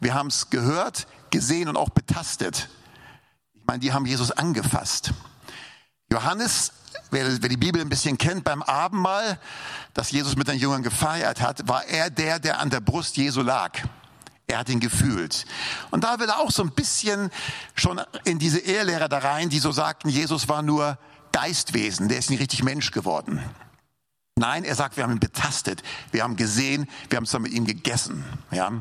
wir 0.00 0.14
haben 0.14 0.28
es 0.28 0.50
gehört, 0.50 1.08
gesehen 1.30 1.68
und 1.68 1.76
auch 1.76 1.90
betastet? 1.90 2.68
Ich 3.54 3.62
meine, 3.66 3.80
die 3.80 3.92
haben 3.92 4.06
Jesus 4.06 4.30
angefasst. 4.30 5.12
Johannes, 6.10 6.72
wer, 7.10 7.26
wer 7.42 7.48
die 7.48 7.56
Bibel 7.56 7.80
ein 7.80 7.88
bisschen 7.88 8.18
kennt, 8.18 8.44
beim 8.44 8.62
Abendmahl, 8.62 9.38
das 9.94 10.10
Jesus 10.10 10.36
mit 10.36 10.48
den 10.48 10.58
Jüngern 10.58 10.82
gefeiert 10.82 11.40
hat, 11.40 11.68
war 11.68 11.84
er 11.84 12.10
der, 12.10 12.38
der 12.38 12.60
an 12.60 12.70
der 12.70 12.80
Brust 12.80 13.16
Jesu 13.16 13.42
lag. 13.42 13.78
Er 14.46 14.58
hat 14.58 14.70
ihn 14.70 14.80
gefühlt. 14.80 15.44
Und 15.90 16.04
da 16.04 16.18
will 16.18 16.28
er 16.28 16.38
auch 16.38 16.50
so 16.50 16.62
ein 16.62 16.70
bisschen 16.70 17.30
schon 17.74 18.00
in 18.24 18.38
diese 18.38 18.58
Ehelehrer 18.58 19.08
da 19.08 19.18
rein, 19.18 19.50
die 19.50 19.58
so 19.58 19.72
sagten, 19.72 20.08
Jesus 20.08 20.48
war 20.48 20.62
nur 20.62 20.98
Geistwesen, 21.32 22.08
der 22.08 22.18
ist 22.18 22.30
nicht 22.30 22.40
richtig 22.40 22.62
Mensch 22.62 22.90
geworden. 22.90 23.42
Nein, 24.36 24.64
er 24.64 24.74
sagt, 24.74 24.96
wir 24.96 25.04
haben 25.04 25.12
ihn 25.12 25.20
betastet, 25.20 25.82
wir 26.12 26.22
haben 26.22 26.36
gesehen, 26.36 26.88
wir 27.10 27.16
haben 27.16 27.26
zusammen 27.26 27.44
mit 27.44 27.52
ihm 27.52 27.66
gegessen. 27.66 28.24
Ja. 28.50 28.72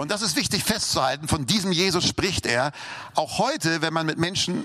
Und 0.00 0.12
das 0.12 0.22
ist 0.22 0.36
wichtig 0.36 0.62
festzuhalten. 0.62 1.26
Von 1.26 1.44
diesem 1.44 1.72
Jesus 1.72 2.06
spricht 2.06 2.46
er. 2.46 2.70
Auch 3.16 3.38
heute, 3.38 3.82
wenn 3.82 3.92
man 3.92 4.06
mit 4.06 4.16
Menschen 4.16 4.64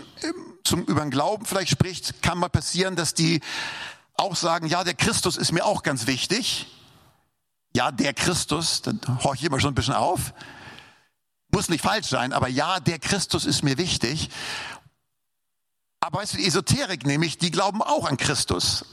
zum, 0.64 0.84
über 0.84 1.02
den 1.02 1.10
Glauben 1.10 1.48
vielleicht 1.48 1.72
spricht, 1.72 2.22
kann 2.22 2.38
mal 2.38 2.50
passieren, 2.50 2.96
dass 2.96 3.16
die 3.16 3.42
auch 4.14 4.36
sagen, 4.36 4.68
ja, 4.68 4.84
der 4.84 4.94
Christus 4.94 5.38
ist 5.38 5.52
mir 5.52 5.66
auch 5.66 5.82
ganz 5.82 6.06
wichtig. 6.06 6.68
Ja, 7.76 7.92
der 7.92 8.14
Christus, 8.14 8.84
dann 8.84 9.02
horche 9.24 9.40
ich 9.40 9.44
immer 9.46 9.60
schon 9.60 9.72
ein 9.72 9.76
bisschen 9.76 9.96
auf. 9.96 10.36
Muss 11.50 11.68
nicht 11.68 11.82
falsch 11.82 12.10
sein, 12.10 12.32
aber 12.32 12.48
ja, 12.48 12.80
der 12.80 13.00
Christus 13.00 13.46
ist 13.46 13.64
mir 13.64 13.80
wichtig. 13.80 14.30
Aber 16.00 16.20
weißt 16.20 16.34
du, 16.34 16.38
die 16.38 16.46
Esoterik 16.46 17.08
nämlich, 17.08 17.40
die 17.40 17.50
glauben 17.50 17.82
auch 17.82 18.08
an 18.08 18.18
Christus. 18.18 18.86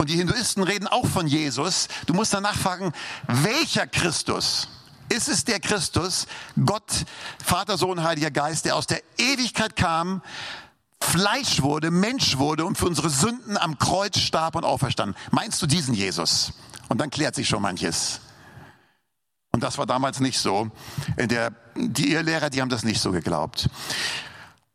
Und 0.00 0.08
die 0.08 0.16
Hinduisten 0.16 0.62
reden 0.62 0.86
auch 0.86 1.06
von 1.06 1.26
Jesus. 1.26 1.86
Du 2.06 2.14
musst 2.14 2.32
danach 2.32 2.56
fragen, 2.56 2.94
welcher 3.26 3.86
Christus? 3.86 4.66
Ist 5.10 5.28
es 5.28 5.44
der 5.44 5.60
Christus, 5.60 6.26
Gott, 6.64 7.04
Vater, 7.44 7.76
Sohn, 7.76 8.02
Heiliger 8.02 8.30
Geist, 8.30 8.64
der 8.64 8.76
aus 8.76 8.86
der 8.86 9.02
Ewigkeit 9.18 9.76
kam, 9.76 10.22
Fleisch 11.02 11.60
wurde, 11.60 11.90
Mensch 11.90 12.38
wurde 12.38 12.64
und 12.64 12.78
für 12.78 12.86
unsere 12.86 13.10
Sünden 13.10 13.58
am 13.58 13.78
Kreuz 13.78 14.18
starb 14.18 14.56
und 14.56 14.64
auferstanden. 14.64 15.14
Meinst 15.32 15.60
du 15.60 15.66
diesen 15.66 15.92
Jesus? 15.92 16.54
Und 16.88 16.98
dann 16.98 17.10
klärt 17.10 17.34
sich 17.34 17.46
schon 17.46 17.60
manches. 17.60 18.20
Und 19.52 19.62
das 19.62 19.76
war 19.76 19.84
damals 19.84 20.18
nicht 20.18 20.38
so. 20.38 20.70
Der, 21.18 21.52
die 21.76 22.12
Irrlehrer, 22.12 22.48
die 22.48 22.62
haben 22.62 22.70
das 22.70 22.84
nicht 22.84 23.02
so 23.02 23.12
geglaubt. 23.12 23.68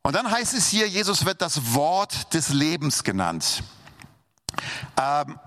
Und 0.03 0.13
dann 0.13 0.29
heißt 0.29 0.53
es 0.53 0.67
hier, 0.67 0.87
Jesus 0.87 1.25
wird 1.25 1.41
das 1.41 1.73
Wort 1.73 2.31
des 2.35 2.49
Lebens 2.49 3.03
genannt. 3.03 3.63
Ähm, 5.01 5.39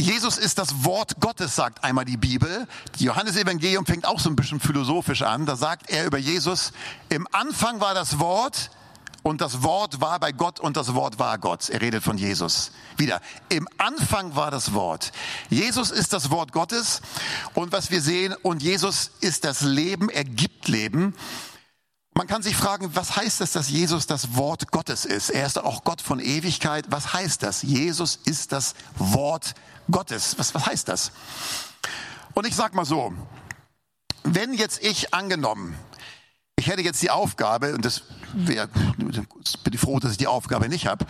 Jesus 0.00 0.36
ist 0.36 0.58
das 0.58 0.84
Wort 0.84 1.20
Gottes, 1.20 1.54
sagt 1.54 1.84
einmal 1.84 2.04
die 2.04 2.16
Bibel. 2.16 2.66
Die 2.98 3.04
Johannesevangelium 3.04 3.86
fängt 3.86 4.04
auch 4.04 4.18
so 4.18 4.30
ein 4.30 4.36
bisschen 4.36 4.58
philosophisch 4.58 5.22
an. 5.22 5.46
Da 5.46 5.54
sagt 5.54 5.90
er 5.90 6.06
über 6.06 6.18
Jesus, 6.18 6.72
im 7.08 7.28
Anfang 7.30 7.80
war 7.80 7.94
das 7.94 8.18
Wort 8.18 8.70
und 9.22 9.40
das 9.40 9.62
Wort 9.62 10.00
war 10.00 10.18
bei 10.18 10.32
Gott 10.32 10.58
und 10.58 10.76
das 10.76 10.94
Wort 10.94 11.20
war 11.20 11.38
Gott. 11.38 11.70
Er 11.70 11.80
redet 11.80 12.02
von 12.02 12.18
Jesus. 12.18 12.72
Wieder, 12.96 13.20
im 13.48 13.68
Anfang 13.78 14.34
war 14.34 14.50
das 14.50 14.74
Wort. 14.74 15.12
Jesus 15.48 15.92
ist 15.92 16.12
das 16.12 16.30
Wort 16.30 16.52
Gottes 16.52 17.00
und 17.54 17.70
was 17.70 17.92
wir 17.92 18.00
sehen, 18.00 18.34
und 18.42 18.62
Jesus 18.62 19.12
ist 19.20 19.44
das 19.44 19.60
Leben, 19.60 20.08
er 20.08 20.24
gibt 20.24 20.66
Leben. 20.66 21.14
Man 22.14 22.26
kann 22.26 22.42
sich 22.42 22.56
fragen, 22.56 22.94
was 22.94 23.16
heißt 23.16 23.40
das, 23.40 23.52
dass 23.52 23.70
Jesus 23.70 24.06
das 24.06 24.36
Wort 24.36 24.70
Gottes 24.70 25.06
ist? 25.06 25.30
Er 25.30 25.46
ist 25.46 25.58
auch 25.58 25.82
Gott 25.82 26.02
von 26.02 26.20
Ewigkeit. 26.20 26.86
Was 26.90 27.14
heißt 27.14 27.42
das? 27.42 27.62
Jesus 27.62 28.16
ist 28.24 28.52
das 28.52 28.74
Wort 28.96 29.54
Gottes. 29.90 30.38
Was, 30.38 30.54
was 30.54 30.66
heißt 30.66 30.88
das? 30.88 31.12
Und 32.34 32.46
ich 32.46 32.54
sag 32.54 32.74
mal 32.74 32.84
so, 32.84 33.14
wenn 34.24 34.52
jetzt 34.52 34.82
ich 34.82 35.14
angenommen, 35.14 35.74
ich 36.56 36.66
hätte 36.66 36.82
jetzt 36.82 37.02
die 37.02 37.10
Aufgabe, 37.10 37.74
und 37.74 37.84
das 37.84 38.02
wäre, 38.34 38.68
bin 38.68 39.72
ich 39.72 39.80
froh, 39.80 39.98
dass 39.98 40.12
ich 40.12 40.18
die 40.18 40.26
Aufgabe 40.26 40.68
nicht 40.68 40.86
habe, 40.86 41.06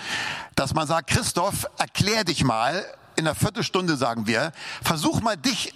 dass 0.54 0.72
man 0.72 0.86
sagt, 0.86 1.10
Christoph, 1.10 1.66
erklär 1.78 2.24
dich 2.24 2.44
mal, 2.44 2.84
in 3.16 3.26
einer 3.26 3.34
Viertelstunde 3.34 3.96
sagen 3.96 4.26
wir, 4.26 4.52
versuch 4.82 5.20
mal 5.20 5.36
dich 5.36 5.74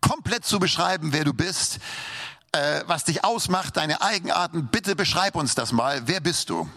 komplett 0.00 0.44
zu 0.44 0.58
beschreiben, 0.58 1.12
wer 1.12 1.24
du 1.24 1.34
bist 1.34 1.78
äh, 2.52 2.82
was 2.86 3.04
dich 3.04 3.24
ausmacht, 3.24 3.76
deine 3.76 4.02
Eigenarten. 4.02 4.68
Bitte 4.68 4.94
beschreib 4.94 5.34
uns 5.34 5.54
das 5.54 5.72
mal. 5.72 6.02
Wer 6.06 6.20
bist 6.20 6.50
du? 6.50 6.68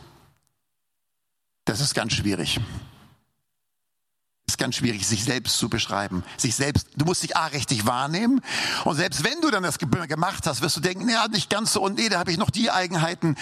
Das 1.66 1.82
ist 1.82 1.94
ganz 1.94 2.14
schwierig. 2.14 2.60
Es 4.48 4.54
ist 4.54 4.58
ganz 4.58 4.76
schwierig, 4.76 5.06
sich 5.08 5.24
selbst 5.24 5.58
zu 5.58 5.70
beschreiben. 5.70 6.24
Sich 6.38 6.56
selbst, 6.56 6.88
du 6.96 7.06
musst 7.06 7.24
dich 7.24 7.36
A 7.36 7.48
richtig 7.48 7.86
wahrnehmen. 7.86 8.42
Und 8.84 8.96
selbst 8.96 9.24
wenn 9.24 9.42
du 9.42 9.50
dann 9.50 9.64
das 9.64 9.80
gemacht 9.80 10.46
hast, 10.46 10.62
wirst 10.62 10.78
du 10.78 10.82
denken, 10.82 11.10
ja, 11.10 11.28
nicht 11.28 11.50
ganz 11.50 11.74
so 11.74 11.82
und 11.82 11.96
nee, 11.96 12.10
da 12.10 12.20
habe 12.20 12.32
ich 12.32 12.38
noch 12.38 12.52
die 12.52 12.70
Eigenheiten. 12.70 13.36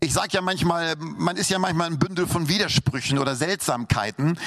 Ich 0.00 0.12
sage 0.12 0.28
ja 0.32 0.42
manchmal, 0.42 0.96
man 0.96 1.38
ist 1.38 1.48
ja 1.48 1.58
manchmal 1.58 1.86
ein 1.86 1.98
Bündel 1.98 2.26
von 2.26 2.48
Widersprüchen 2.48 3.18
oder 3.18 3.34
Seltsamkeiten. 3.34 4.38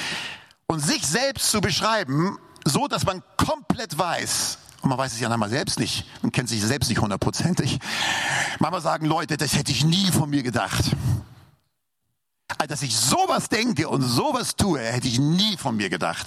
Und 0.68 0.80
sich 0.80 1.04
selbst 1.04 1.50
zu 1.50 1.60
beschreiben, 1.60 2.38
so 2.64 2.86
dass 2.86 3.04
man 3.04 3.22
komplett 3.36 3.98
weiß, 3.98 4.58
man 4.88 4.98
weiß 4.98 5.12
es 5.12 5.20
ja 5.20 5.30
einmal 5.30 5.50
selbst 5.50 5.78
nicht. 5.78 6.04
Man 6.22 6.32
kennt 6.32 6.48
sich 6.48 6.62
selbst 6.62 6.88
nicht 6.88 7.00
hundertprozentig. 7.00 7.78
Manchmal 8.58 8.80
sagen 8.80 9.06
Leute, 9.06 9.36
das 9.36 9.54
hätte 9.54 9.70
ich 9.70 9.84
nie 9.84 10.10
von 10.10 10.30
mir 10.30 10.42
gedacht. 10.42 10.96
Also, 12.56 12.66
dass 12.68 12.82
ich 12.82 12.96
sowas 12.96 13.50
denke 13.50 13.88
und 13.88 14.02
sowas 14.02 14.56
tue, 14.56 14.80
hätte 14.80 15.06
ich 15.06 15.18
nie 15.18 15.56
von 15.58 15.76
mir 15.76 15.90
gedacht. 15.90 16.26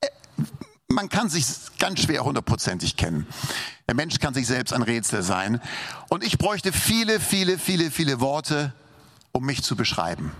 Äh, 0.00 0.06
man 0.88 1.08
kann 1.08 1.28
sich 1.28 1.44
ganz 1.78 2.00
schwer 2.00 2.24
hundertprozentig 2.24 2.96
kennen. 2.96 3.26
Der 3.88 3.96
Mensch 3.96 4.20
kann 4.20 4.34
sich 4.34 4.46
selbst 4.46 4.72
ein 4.72 4.82
Rätsel 4.82 5.22
sein. 5.22 5.60
Und 6.08 6.22
ich 6.22 6.38
bräuchte 6.38 6.72
viele, 6.72 7.18
viele, 7.18 7.58
viele, 7.58 7.90
viele 7.90 8.20
Worte, 8.20 8.72
um 9.32 9.44
mich 9.44 9.64
zu 9.64 9.74
beschreiben. 9.74 10.32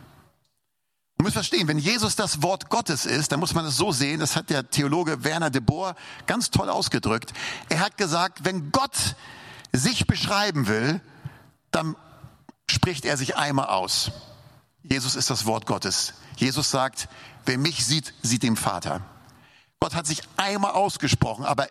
Du 1.20 1.24
musst 1.24 1.34
verstehen, 1.34 1.68
wenn 1.68 1.78
Jesus 1.78 2.16
das 2.16 2.40
Wort 2.40 2.70
Gottes 2.70 3.04
ist, 3.04 3.30
dann 3.30 3.40
muss 3.40 3.52
man 3.52 3.66
es 3.66 3.76
so 3.76 3.92
sehen, 3.92 4.20
das 4.20 4.36
hat 4.36 4.48
der 4.48 4.70
Theologe 4.70 5.22
Werner 5.22 5.50
de 5.50 5.60
Boer 5.60 5.94
ganz 6.26 6.50
toll 6.50 6.70
ausgedrückt. 6.70 7.34
Er 7.68 7.80
hat 7.80 7.98
gesagt, 7.98 8.46
wenn 8.46 8.72
Gott 8.72 9.16
sich 9.70 10.06
beschreiben 10.06 10.66
will, 10.66 11.02
dann 11.72 11.94
spricht 12.70 13.04
er 13.04 13.18
sich 13.18 13.36
einmal 13.36 13.66
aus. 13.66 14.12
Jesus 14.82 15.14
ist 15.14 15.28
das 15.28 15.44
Wort 15.44 15.66
Gottes. 15.66 16.14
Jesus 16.36 16.70
sagt, 16.70 17.06
wer 17.44 17.58
mich 17.58 17.84
sieht, 17.84 18.14
sieht 18.22 18.42
den 18.42 18.56
Vater. 18.56 19.02
Gott 19.78 19.94
hat 19.94 20.06
sich 20.06 20.22
einmal 20.38 20.72
ausgesprochen, 20.72 21.44
aber 21.44 21.66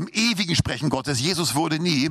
im 0.00 0.08
ewigen 0.08 0.56
Sprechen 0.56 0.90
Gottes. 0.90 1.20
Jesus 1.20 1.54
wurde 1.54 1.78
nie. 1.78 2.10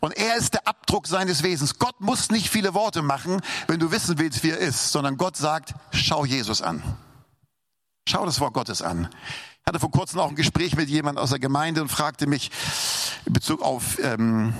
Und 0.00 0.16
er 0.16 0.36
ist 0.36 0.54
der 0.54 0.66
Abdruck 0.66 1.06
seines 1.06 1.42
Wesens. 1.42 1.78
Gott 1.78 2.00
muss 2.00 2.30
nicht 2.30 2.48
viele 2.48 2.74
Worte 2.74 3.02
machen, 3.02 3.40
wenn 3.66 3.80
du 3.80 3.90
wissen 3.90 4.18
willst, 4.18 4.42
wie 4.42 4.50
er 4.50 4.58
ist, 4.58 4.92
sondern 4.92 5.16
Gott 5.16 5.36
sagt, 5.36 5.74
schau 5.92 6.24
Jesus 6.24 6.62
an. 6.62 6.82
Schau 8.08 8.24
das 8.24 8.40
Wort 8.40 8.54
Gottes 8.54 8.82
an. 8.82 9.08
Ich 9.60 9.66
hatte 9.66 9.80
vor 9.80 9.90
kurzem 9.90 10.20
auch 10.20 10.28
ein 10.28 10.36
Gespräch 10.36 10.76
mit 10.76 10.88
jemand 10.88 11.18
aus 11.18 11.30
der 11.30 11.38
Gemeinde 11.38 11.82
und 11.82 11.88
fragte 11.88 12.26
mich 12.26 12.50
in 13.24 13.32
Bezug 13.32 13.62
auf 13.62 13.98
ähm, 14.02 14.54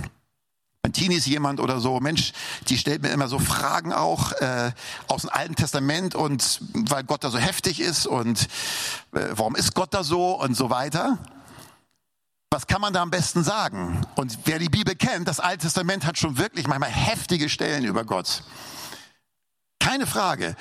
Teenies 0.93 1.27
jemand 1.27 1.61
oder 1.61 1.81
so, 1.81 1.99
Mensch, 2.01 2.33
die 2.69 2.79
stellt 2.79 3.03
mir 3.03 3.11
immer 3.11 3.29
so 3.29 3.39
Fragen 3.39 3.93
auch 3.93 4.33
äh, 4.33 4.71
aus 5.09 5.23
dem 5.23 5.31
Alten 5.31 5.57
Testament 5.57 6.15
und 6.15 6.61
weil 6.73 7.05
Gott 7.05 7.25
da 7.25 7.31
so 7.31 7.39
heftig 7.39 7.81
ist 7.81 8.07
und 8.07 8.45
äh, 9.13 9.29
warum 9.33 9.57
ist 9.57 9.75
Gott 9.75 9.93
da 9.93 10.05
so 10.05 10.41
und 10.41 10.57
so 10.57 10.71
weiter 10.71 11.19
was 12.55 12.69
kann 12.69 12.81
man 12.81 12.93
da 12.93 13.03
am 13.03 13.11
besten 13.11 13.43
sagen? 13.43 14.07
Und 14.15 14.39
wer 14.45 14.61
die 14.61 14.69
Bibel 14.69 14.95
kennt, 14.95 15.27
das 15.27 15.41
Alte 15.41 15.65
Testament 15.65 16.07
hat 16.07 16.17
schon 16.19 16.39
wirklich 16.39 16.69
manchmal 16.69 16.89
heftige 16.89 17.49
Stellen 17.49 17.85
über 17.85 18.05
Gott. 18.05 18.45
Keine 19.81 20.07
Frage. 20.07 20.55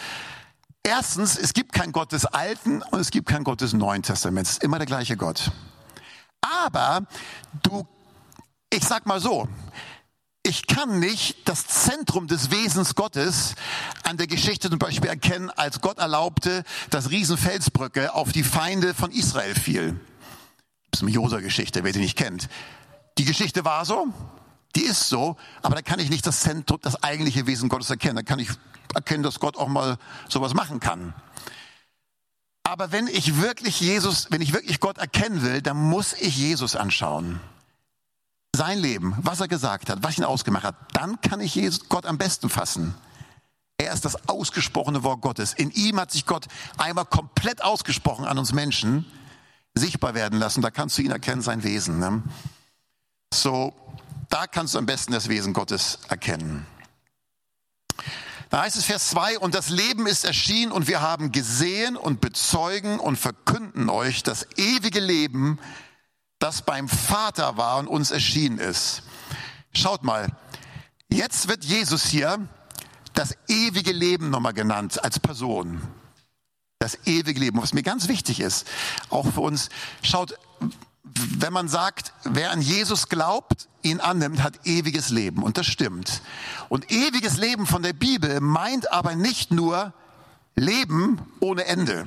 Erstens, 0.81 1.37
es 1.37 1.53
gibt 1.53 1.71
kein 1.71 1.91
Gott 1.91 2.11
des 2.11 2.25
Alten 2.25 2.81
und 2.81 2.99
es 2.99 3.11
gibt 3.11 3.29
kein 3.29 3.43
Gott 3.43 3.61
des 3.61 3.73
Neuen 3.73 4.01
Testaments. 4.01 4.49
Es 4.49 4.57
ist 4.57 4.63
immer 4.63 4.79
der 4.79 4.87
gleiche 4.87 5.15
Gott. 5.15 5.51
Aber 6.41 7.05
du, 7.61 7.87
ich 8.71 8.83
sag 8.83 9.05
mal 9.05 9.21
so, 9.21 9.47
ich 10.41 10.65
kann 10.65 10.99
nicht 10.99 11.47
das 11.47 11.67
Zentrum 11.67 12.27
des 12.27 12.49
Wesens 12.49 12.95
Gottes 12.95 13.53
an 14.01 14.17
der 14.17 14.25
Geschichte 14.25 14.71
zum 14.71 14.79
Beispiel 14.79 15.09
erkennen, 15.11 15.51
als 15.51 15.79
Gott 15.79 15.99
erlaubte, 15.99 16.63
dass 16.89 17.11
Riesenfelsbrücke 17.11 18.15
auf 18.15 18.31
die 18.31 18.43
Feinde 18.43 18.95
von 18.95 19.11
Israel 19.11 19.53
fiel. 19.53 19.99
Eine 21.03 21.11
Josa-Geschichte, 21.11 21.83
wer 21.83 21.93
sie 21.93 21.99
nicht 21.99 22.17
kennt. 22.17 22.47
Die 23.17 23.25
Geschichte 23.25 23.65
war 23.65 23.83
so, 23.83 24.07
die 24.75 24.83
ist 24.83 25.09
so, 25.09 25.35
aber 25.61 25.75
da 25.75 25.81
kann 25.81 25.99
ich 25.99 26.09
nicht 26.09 26.25
das 26.25 26.39
Zentrum, 26.39 26.79
das 26.81 27.03
eigentliche 27.03 27.45
Wesen 27.45 27.67
Gottes 27.67 27.89
erkennen. 27.89 28.15
Da 28.15 28.23
kann 28.23 28.39
ich 28.39 28.49
erkennen, 28.95 29.21
dass 29.21 29.41
Gott 29.41 29.57
auch 29.57 29.67
mal 29.67 29.97
sowas 30.29 30.53
machen 30.53 30.79
kann. 30.79 31.13
Aber 32.63 32.93
wenn 32.93 33.07
ich 33.07 33.41
wirklich 33.41 33.81
Jesus, 33.81 34.27
wenn 34.29 34.41
ich 34.41 34.53
wirklich 34.53 34.79
Gott 34.79 34.97
erkennen 34.97 35.43
will, 35.43 35.61
dann 35.61 35.77
muss 35.77 36.13
ich 36.13 36.37
Jesus 36.37 36.77
anschauen. 36.77 37.41
Sein 38.55 38.79
Leben, 38.79 39.17
was 39.21 39.41
er 39.41 39.49
gesagt 39.49 39.89
hat, 39.89 40.03
was 40.03 40.17
ihn 40.17 40.23
ausgemacht 40.23 40.63
hat, 40.63 40.75
dann 40.93 41.19
kann 41.19 41.41
ich 41.41 41.53
Jesus, 41.53 41.89
Gott 41.89 42.05
am 42.05 42.17
besten 42.17 42.47
fassen. 42.47 42.95
Er 43.77 43.91
ist 43.91 44.05
das 44.05 44.29
ausgesprochene 44.29 45.03
Wort 45.03 45.19
Gottes. 45.19 45.51
In 45.53 45.69
ihm 45.71 45.99
hat 45.99 46.11
sich 46.11 46.25
Gott 46.25 46.47
einmal 46.77 47.05
komplett 47.05 47.61
ausgesprochen 47.61 48.23
an 48.23 48.37
uns 48.37 48.53
Menschen 48.53 49.05
sichtbar 49.75 50.13
werden 50.13 50.39
lassen. 50.39 50.61
Da 50.61 50.71
kannst 50.71 50.97
du 50.97 51.01
ihn 51.01 51.11
erkennen, 51.11 51.41
sein 51.41 51.63
Wesen. 51.63 51.99
Ne? 51.99 52.23
So, 53.33 53.73
da 54.29 54.47
kannst 54.47 54.73
du 54.73 54.79
am 54.79 54.85
besten 54.85 55.13
das 55.13 55.29
Wesen 55.29 55.53
Gottes 55.53 55.99
erkennen. 56.09 56.65
Da 58.49 58.61
heißt 58.61 58.77
es 58.77 58.85
Vers 58.85 59.09
2, 59.09 59.39
und 59.39 59.55
das 59.55 59.69
Leben 59.69 60.05
ist 60.05 60.25
erschienen 60.25 60.71
und 60.71 60.87
wir 60.87 61.01
haben 61.01 61.31
gesehen 61.31 61.97
und 61.97 62.21
bezeugen 62.21 62.99
und 62.99 63.17
verkünden 63.17 63.89
euch 63.89 64.21
das 64.21 64.47
ewige 64.57 64.99
Leben, 64.99 65.57
das 66.37 66.61
beim 66.61 66.87
Vater 66.87 67.57
war 67.57 67.79
und 67.79 67.87
uns 67.87 68.11
erschienen 68.11 68.59
ist. 68.59 69.01
Schaut 69.73 70.03
mal, 70.03 70.27
jetzt 71.09 71.47
wird 71.47 71.65
Jesus 71.65 72.05
hier 72.05 72.47
das 73.15 73.35
ewige 73.47 73.91
Leben 73.91 74.29
nochmal 74.29 74.53
genannt 74.53 75.03
als 75.03 75.19
Person 75.19 75.81
das 76.83 76.99
ewige 77.05 77.39
Leben. 77.39 77.61
Was 77.61 77.73
mir 77.73 77.83
ganz 77.83 78.07
wichtig 78.07 78.39
ist, 78.39 78.67
auch 79.09 79.25
für 79.31 79.41
uns, 79.41 79.69
schaut, 80.01 80.37
wenn 81.03 81.53
man 81.53 81.67
sagt, 81.67 82.13
wer 82.23 82.51
an 82.51 82.61
Jesus 82.61 83.07
glaubt, 83.07 83.67
ihn 83.81 83.99
annimmt, 83.99 84.43
hat 84.43 84.65
ewiges 84.65 85.09
Leben. 85.09 85.43
Und 85.43 85.57
das 85.57 85.65
stimmt. 85.65 86.21
Und 86.69 86.91
ewiges 86.91 87.37
Leben 87.37 87.65
von 87.65 87.83
der 87.83 87.93
Bibel 87.93 88.39
meint 88.41 88.91
aber 88.91 89.15
nicht 89.15 89.51
nur 89.51 89.93
Leben 90.55 91.19
ohne 91.39 91.65
Ende. 91.65 92.05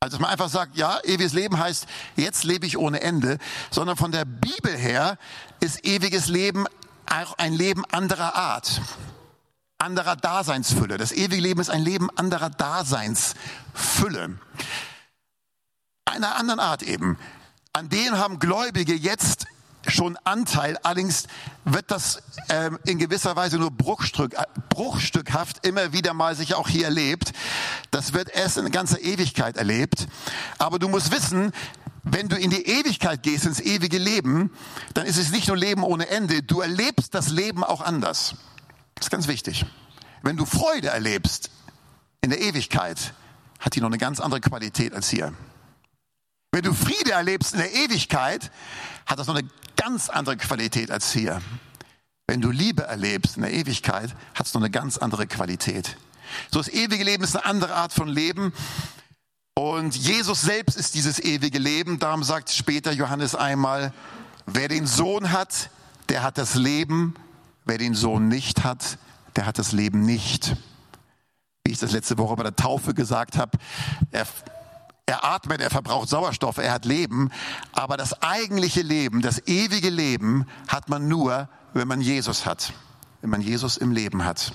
Also 0.00 0.16
dass 0.16 0.20
man 0.20 0.30
einfach 0.30 0.48
sagt, 0.48 0.76
ja, 0.76 1.00
ewiges 1.04 1.32
Leben 1.32 1.58
heißt, 1.58 1.86
jetzt 2.16 2.44
lebe 2.44 2.66
ich 2.66 2.78
ohne 2.78 3.00
Ende, 3.00 3.38
sondern 3.70 3.96
von 3.96 4.12
der 4.12 4.24
Bibel 4.24 4.76
her 4.76 5.18
ist 5.60 5.84
ewiges 5.84 6.28
Leben 6.28 6.66
auch 7.06 7.36
ein 7.38 7.52
Leben 7.52 7.84
anderer 7.86 8.36
Art 8.36 8.80
anderer 9.78 10.16
Daseinsfülle. 10.16 10.98
Das 10.98 11.12
ewige 11.12 11.40
Leben 11.40 11.60
ist 11.60 11.70
ein 11.70 11.82
Leben 11.82 12.10
anderer 12.16 12.50
Daseinsfülle. 12.50 14.38
Einer 16.04 16.36
anderen 16.36 16.60
Art 16.60 16.82
eben. 16.82 17.18
An 17.72 17.88
denen 17.88 18.18
haben 18.18 18.38
Gläubige 18.40 18.94
jetzt 18.94 19.46
schon 19.86 20.18
Anteil, 20.24 20.76
allerdings 20.82 21.28
wird 21.64 21.90
das 21.90 22.22
äh, 22.48 22.70
in 22.84 22.98
gewisser 22.98 23.36
Weise 23.36 23.58
nur 23.58 23.70
Bruchstück, 23.70 24.34
bruchstückhaft 24.68 25.66
immer 25.66 25.92
wieder 25.92 26.12
mal 26.12 26.34
sich 26.34 26.54
auch 26.54 26.68
hier 26.68 26.84
erlebt. 26.84 27.32
Das 27.90 28.12
wird 28.12 28.28
erst 28.34 28.58
in 28.58 28.70
ganzer 28.70 29.00
Ewigkeit 29.00 29.56
erlebt. 29.56 30.08
Aber 30.58 30.78
du 30.78 30.88
musst 30.88 31.12
wissen, 31.12 31.52
wenn 32.02 32.28
du 32.28 32.36
in 32.36 32.50
die 32.50 32.66
Ewigkeit 32.66 33.22
gehst, 33.22 33.46
ins 33.46 33.60
ewige 33.60 33.98
Leben, 33.98 34.50
dann 34.94 35.06
ist 35.06 35.18
es 35.18 35.30
nicht 35.30 35.48
nur 35.48 35.56
Leben 35.56 35.82
ohne 35.82 36.08
Ende, 36.08 36.42
du 36.42 36.60
erlebst 36.60 37.14
das 37.14 37.28
Leben 37.28 37.64
auch 37.64 37.80
anders. 37.80 38.34
Das 38.98 39.06
ist 39.06 39.10
ganz 39.10 39.28
wichtig. 39.28 39.64
Wenn 40.22 40.36
du 40.36 40.44
Freude 40.44 40.88
erlebst 40.88 41.50
in 42.20 42.30
der 42.30 42.40
Ewigkeit, 42.40 43.14
hat 43.60 43.76
die 43.76 43.80
noch 43.80 43.86
eine 43.86 43.98
ganz 43.98 44.18
andere 44.18 44.40
Qualität 44.40 44.92
als 44.92 45.08
hier. 45.08 45.32
Wenn 46.50 46.64
du 46.64 46.74
Friede 46.74 47.12
erlebst 47.12 47.52
in 47.52 47.60
der 47.60 47.72
Ewigkeit, 47.72 48.50
hat 49.06 49.20
das 49.20 49.28
noch 49.28 49.36
eine 49.36 49.48
ganz 49.76 50.08
andere 50.08 50.36
Qualität 50.36 50.90
als 50.90 51.12
hier. 51.12 51.40
Wenn 52.26 52.40
du 52.40 52.50
Liebe 52.50 52.82
erlebst 52.82 53.36
in 53.36 53.42
der 53.42 53.52
Ewigkeit, 53.52 54.16
hat 54.34 54.46
es 54.46 54.54
noch 54.54 54.60
eine 54.60 54.70
ganz 54.70 54.98
andere 54.98 55.28
Qualität. 55.28 55.96
So 56.50 56.58
das 56.58 56.68
ewige 56.68 57.04
Leben 57.04 57.22
ist 57.22 57.36
eine 57.36 57.44
andere 57.44 57.74
Art 57.74 57.92
von 57.92 58.08
Leben. 58.08 58.52
Und 59.54 59.94
Jesus 59.96 60.40
selbst 60.40 60.76
ist 60.76 60.94
dieses 60.94 61.20
ewige 61.20 61.58
Leben. 61.58 62.00
Darum 62.00 62.24
sagt 62.24 62.50
später 62.50 62.90
Johannes 62.90 63.36
einmal, 63.36 63.92
wer 64.46 64.66
den 64.66 64.88
Sohn 64.88 65.30
hat, 65.30 65.70
der 66.08 66.24
hat 66.24 66.36
das 66.36 66.56
Leben. 66.56 67.14
Wer 67.68 67.76
den 67.76 67.94
Sohn 67.94 68.28
nicht 68.28 68.64
hat, 68.64 68.96
der 69.36 69.44
hat 69.44 69.58
das 69.58 69.72
Leben 69.72 70.00
nicht. 70.00 70.56
Wie 71.64 71.72
ich 71.72 71.78
das 71.78 71.92
letzte 71.92 72.16
Woche 72.16 72.34
bei 72.34 72.42
der 72.42 72.56
Taufe 72.56 72.94
gesagt 72.94 73.36
habe, 73.36 73.58
er 74.10 74.26
er 75.04 75.24
atmet, 75.24 75.62
er 75.62 75.70
verbraucht 75.70 76.08
Sauerstoff, 76.08 76.58
er 76.58 76.72
hat 76.72 76.84
Leben. 76.84 77.30
Aber 77.72 77.96
das 77.96 78.22
eigentliche 78.22 78.82
Leben, 78.82 79.22
das 79.22 79.46
ewige 79.46 79.88
Leben 79.88 80.46
hat 80.66 80.88
man 80.88 81.08
nur, 81.08 81.48
wenn 81.72 81.88
man 81.88 82.00
Jesus 82.02 82.44
hat. 82.44 82.72
Wenn 83.20 83.30
man 83.30 83.40
Jesus 83.40 83.76
im 83.78 83.92
Leben 83.92 84.24
hat. 84.24 84.52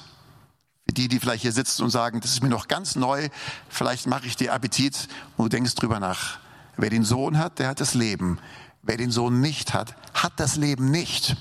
Für 0.85 0.93
die, 0.93 1.07
die 1.07 1.19
vielleicht 1.19 1.41
hier 1.41 1.51
sitzen 1.51 1.83
und 1.83 1.89
sagen, 1.89 2.19
das 2.19 2.31
ist 2.31 2.43
mir 2.43 2.49
noch 2.49 2.67
ganz 2.67 2.95
neu, 2.95 3.29
vielleicht 3.69 4.05
mache 4.05 4.27
ich 4.27 4.35
dir 4.35 4.53
Appetit 4.53 5.07
und 5.37 5.45
du 5.45 5.49
denkst 5.49 5.75
drüber 5.75 5.99
nach. 5.99 6.39
Wer 6.77 6.89
den 6.89 7.03
Sohn 7.03 7.37
hat, 7.37 7.57
der 7.57 7.67
hat 7.67 7.79
das 7.79 7.93
Leben. 7.93 8.39
Wer 8.81 8.97
den 8.97 9.11
Sohn 9.11 9.39
nicht 9.39 9.73
hat, 9.73 9.95
hat 10.13 10.33
das 10.39 10.55
Leben 10.55 10.91
nicht. 10.91 11.35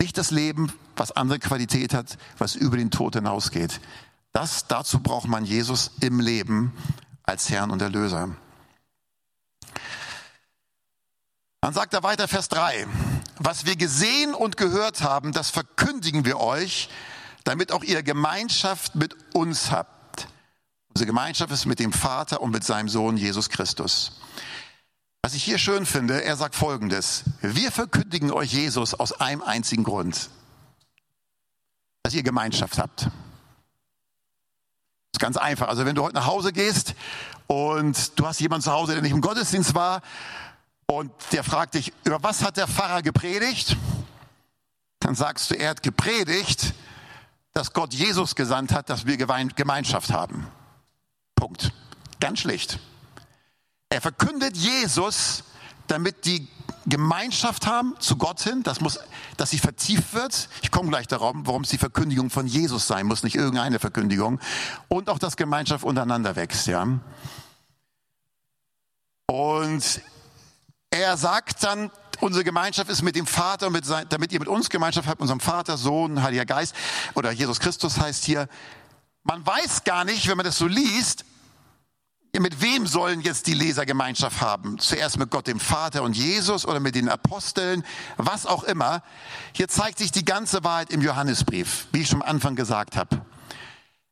Nicht 0.00 0.16
das 0.16 0.30
Leben, 0.30 0.72
was 0.96 1.12
andere 1.12 1.38
Qualität 1.38 1.94
hat, 1.94 2.18
was 2.38 2.54
über 2.54 2.76
den 2.76 2.90
Tod 2.90 3.14
hinausgeht. 3.14 3.80
Das, 4.32 4.66
dazu 4.66 5.00
braucht 5.00 5.28
man 5.28 5.44
Jesus 5.44 5.92
im 6.00 6.20
Leben 6.20 6.72
als 7.24 7.50
Herrn 7.50 7.70
und 7.70 7.82
Erlöser. 7.82 8.36
Dann 11.60 11.74
sagt 11.74 11.92
er 11.92 12.02
weiter, 12.02 12.28
Vers 12.28 12.48
3, 12.48 12.86
was 13.38 13.66
wir 13.66 13.76
gesehen 13.76 14.34
und 14.34 14.56
gehört 14.56 15.02
haben, 15.02 15.32
das 15.32 15.50
verkündigen 15.50 16.24
wir 16.24 16.38
euch, 16.38 16.88
damit 17.44 17.72
auch 17.72 17.82
ihr 17.82 18.02
Gemeinschaft 18.02 18.94
mit 18.94 19.16
uns 19.34 19.70
habt. 19.70 20.28
Unsere 20.90 21.06
Gemeinschaft 21.06 21.52
ist 21.52 21.66
mit 21.66 21.78
dem 21.80 21.92
Vater 21.92 22.40
und 22.40 22.50
mit 22.50 22.64
seinem 22.64 22.88
Sohn 22.88 23.16
Jesus 23.16 23.48
Christus. 23.48 24.20
Was 25.22 25.34
ich 25.34 25.44
hier 25.44 25.58
schön 25.58 25.84
finde, 25.84 26.22
er 26.22 26.36
sagt 26.36 26.54
Folgendes. 26.54 27.24
Wir 27.42 27.70
verkündigen 27.72 28.30
euch 28.30 28.52
Jesus 28.52 28.94
aus 28.94 29.12
einem 29.12 29.42
einzigen 29.42 29.84
Grund. 29.84 30.30
Dass 32.02 32.14
ihr 32.14 32.22
Gemeinschaft 32.22 32.78
habt 32.78 33.10
ist 35.18 35.20
ganz 35.20 35.36
einfach. 35.36 35.66
Also 35.66 35.84
wenn 35.84 35.96
du 35.96 36.04
heute 36.04 36.14
nach 36.14 36.26
Hause 36.26 36.52
gehst 36.52 36.94
und 37.48 38.18
du 38.18 38.26
hast 38.26 38.40
jemanden 38.40 38.62
zu 38.62 38.72
Hause, 38.72 38.92
der 38.92 39.02
nicht 39.02 39.10
im 39.10 39.20
Gottesdienst 39.20 39.74
war 39.74 40.00
und 40.86 41.10
der 41.32 41.42
fragt 41.42 41.74
dich, 41.74 41.92
über 42.04 42.22
was 42.22 42.44
hat 42.44 42.56
der 42.56 42.68
Pfarrer 42.68 43.02
gepredigt? 43.02 43.76
Dann 45.00 45.16
sagst 45.16 45.50
du, 45.50 45.54
er 45.54 45.70
hat 45.70 45.82
gepredigt, 45.82 46.72
dass 47.52 47.72
Gott 47.72 47.92
Jesus 47.94 48.36
gesandt 48.36 48.72
hat, 48.72 48.90
dass 48.90 49.06
wir 49.06 49.16
Gemeinschaft 49.16 50.12
haben. 50.12 50.46
Punkt. 51.34 51.72
Ganz 52.20 52.38
schlicht. 52.38 52.78
Er 53.90 54.00
verkündet 54.00 54.56
Jesus, 54.56 55.44
damit 55.86 56.26
die 56.26 56.46
Gemeinschaft 56.86 57.66
haben 57.66 57.94
zu 57.98 58.16
Gott 58.16 58.40
hin, 58.40 58.62
das 58.62 58.80
muss, 58.80 58.98
dass 59.36 59.50
sie 59.50 59.58
vertieft 59.58 60.14
wird. 60.14 60.48
Ich 60.62 60.70
komme 60.70 60.88
gleich 60.88 61.06
darauf, 61.06 61.34
warum 61.40 61.62
es 61.62 61.70
die 61.70 61.78
Verkündigung 61.78 62.30
von 62.30 62.46
Jesus 62.46 62.86
sein 62.86 63.06
muss, 63.06 63.22
nicht 63.22 63.36
irgendeine 63.36 63.78
Verkündigung. 63.78 64.40
Und 64.88 65.10
auch, 65.10 65.18
dass 65.18 65.36
Gemeinschaft 65.36 65.84
untereinander 65.84 66.36
wächst, 66.36 66.66
ja. 66.66 66.86
Und 69.26 70.00
er 70.90 71.16
sagt 71.18 71.62
dann, 71.62 71.90
unsere 72.20 72.44
Gemeinschaft 72.44 72.90
ist 72.90 73.02
mit 73.02 73.16
dem 73.16 73.26
Vater, 73.26 73.68
mit 73.68 73.84
sein, 73.84 74.06
damit 74.08 74.32
ihr 74.32 74.40
mit 74.40 74.48
uns 74.48 74.70
Gemeinschaft 74.70 75.08
habt, 75.08 75.20
unserem 75.20 75.40
Vater, 75.40 75.76
Sohn, 75.76 76.22
Heiliger 76.22 76.46
Geist 76.46 76.74
oder 77.14 77.30
Jesus 77.30 77.60
Christus 77.60 77.98
heißt 77.98 78.24
hier. 78.24 78.48
Man 79.24 79.44
weiß 79.44 79.84
gar 79.84 80.04
nicht, 80.04 80.26
wenn 80.28 80.38
man 80.38 80.46
das 80.46 80.56
so 80.56 80.66
liest, 80.66 81.24
mit 82.32 82.60
wem 82.60 82.86
sollen 82.86 83.20
jetzt 83.20 83.46
die 83.46 83.54
Leser 83.54 83.86
Gemeinschaft 83.86 84.40
haben? 84.40 84.78
Zuerst 84.78 85.18
mit 85.18 85.30
Gott, 85.30 85.46
dem 85.46 85.60
Vater 85.60 86.02
und 86.02 86.16
Jesus 86.16 86.66
oder 86.66 86.80
mit 86.80 86.94
den 86.94 87.08
Aposteln, 87.08 87.84
was 88.16 88.46
auch 88.46 88.64
immer. 88.64 89.02
Hier 89.52 89.68
zeigt 89.68 89.98
sich 89.98 90.12
die 90.12 90.24
ganze 90.24 90.62
Wahrheit 90.62 90.90
im 90.90 91.02
Johannesbrief, 91.02 91.88
wie 91.92 92.02
ich 92.02 92.08
schon 92.08 92.22
am 92.22 92.28
Anfang 92.28 92.54
gesagt 92.54 92.96
habe. 92.96 93.24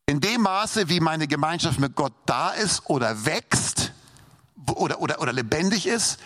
In 0.06 0.20
dem 0.20 0.42
Maße, 0.42 0.88
wie 0.88 1.00
meine 1.00 1.26
Gemeinschaft 1.26 1.78
mit 1.78 1.94
Gott 1.94 2.14
da 2.26 2.50
ist 2.50 2.88
oder 2.88 3.26
wächst 3.26 3.92
oder, 4.74 5.00
oder, 5.00 5.20
oder 5.20 5.32
lebendig 5.32 5.86
ist, 5.86 6.18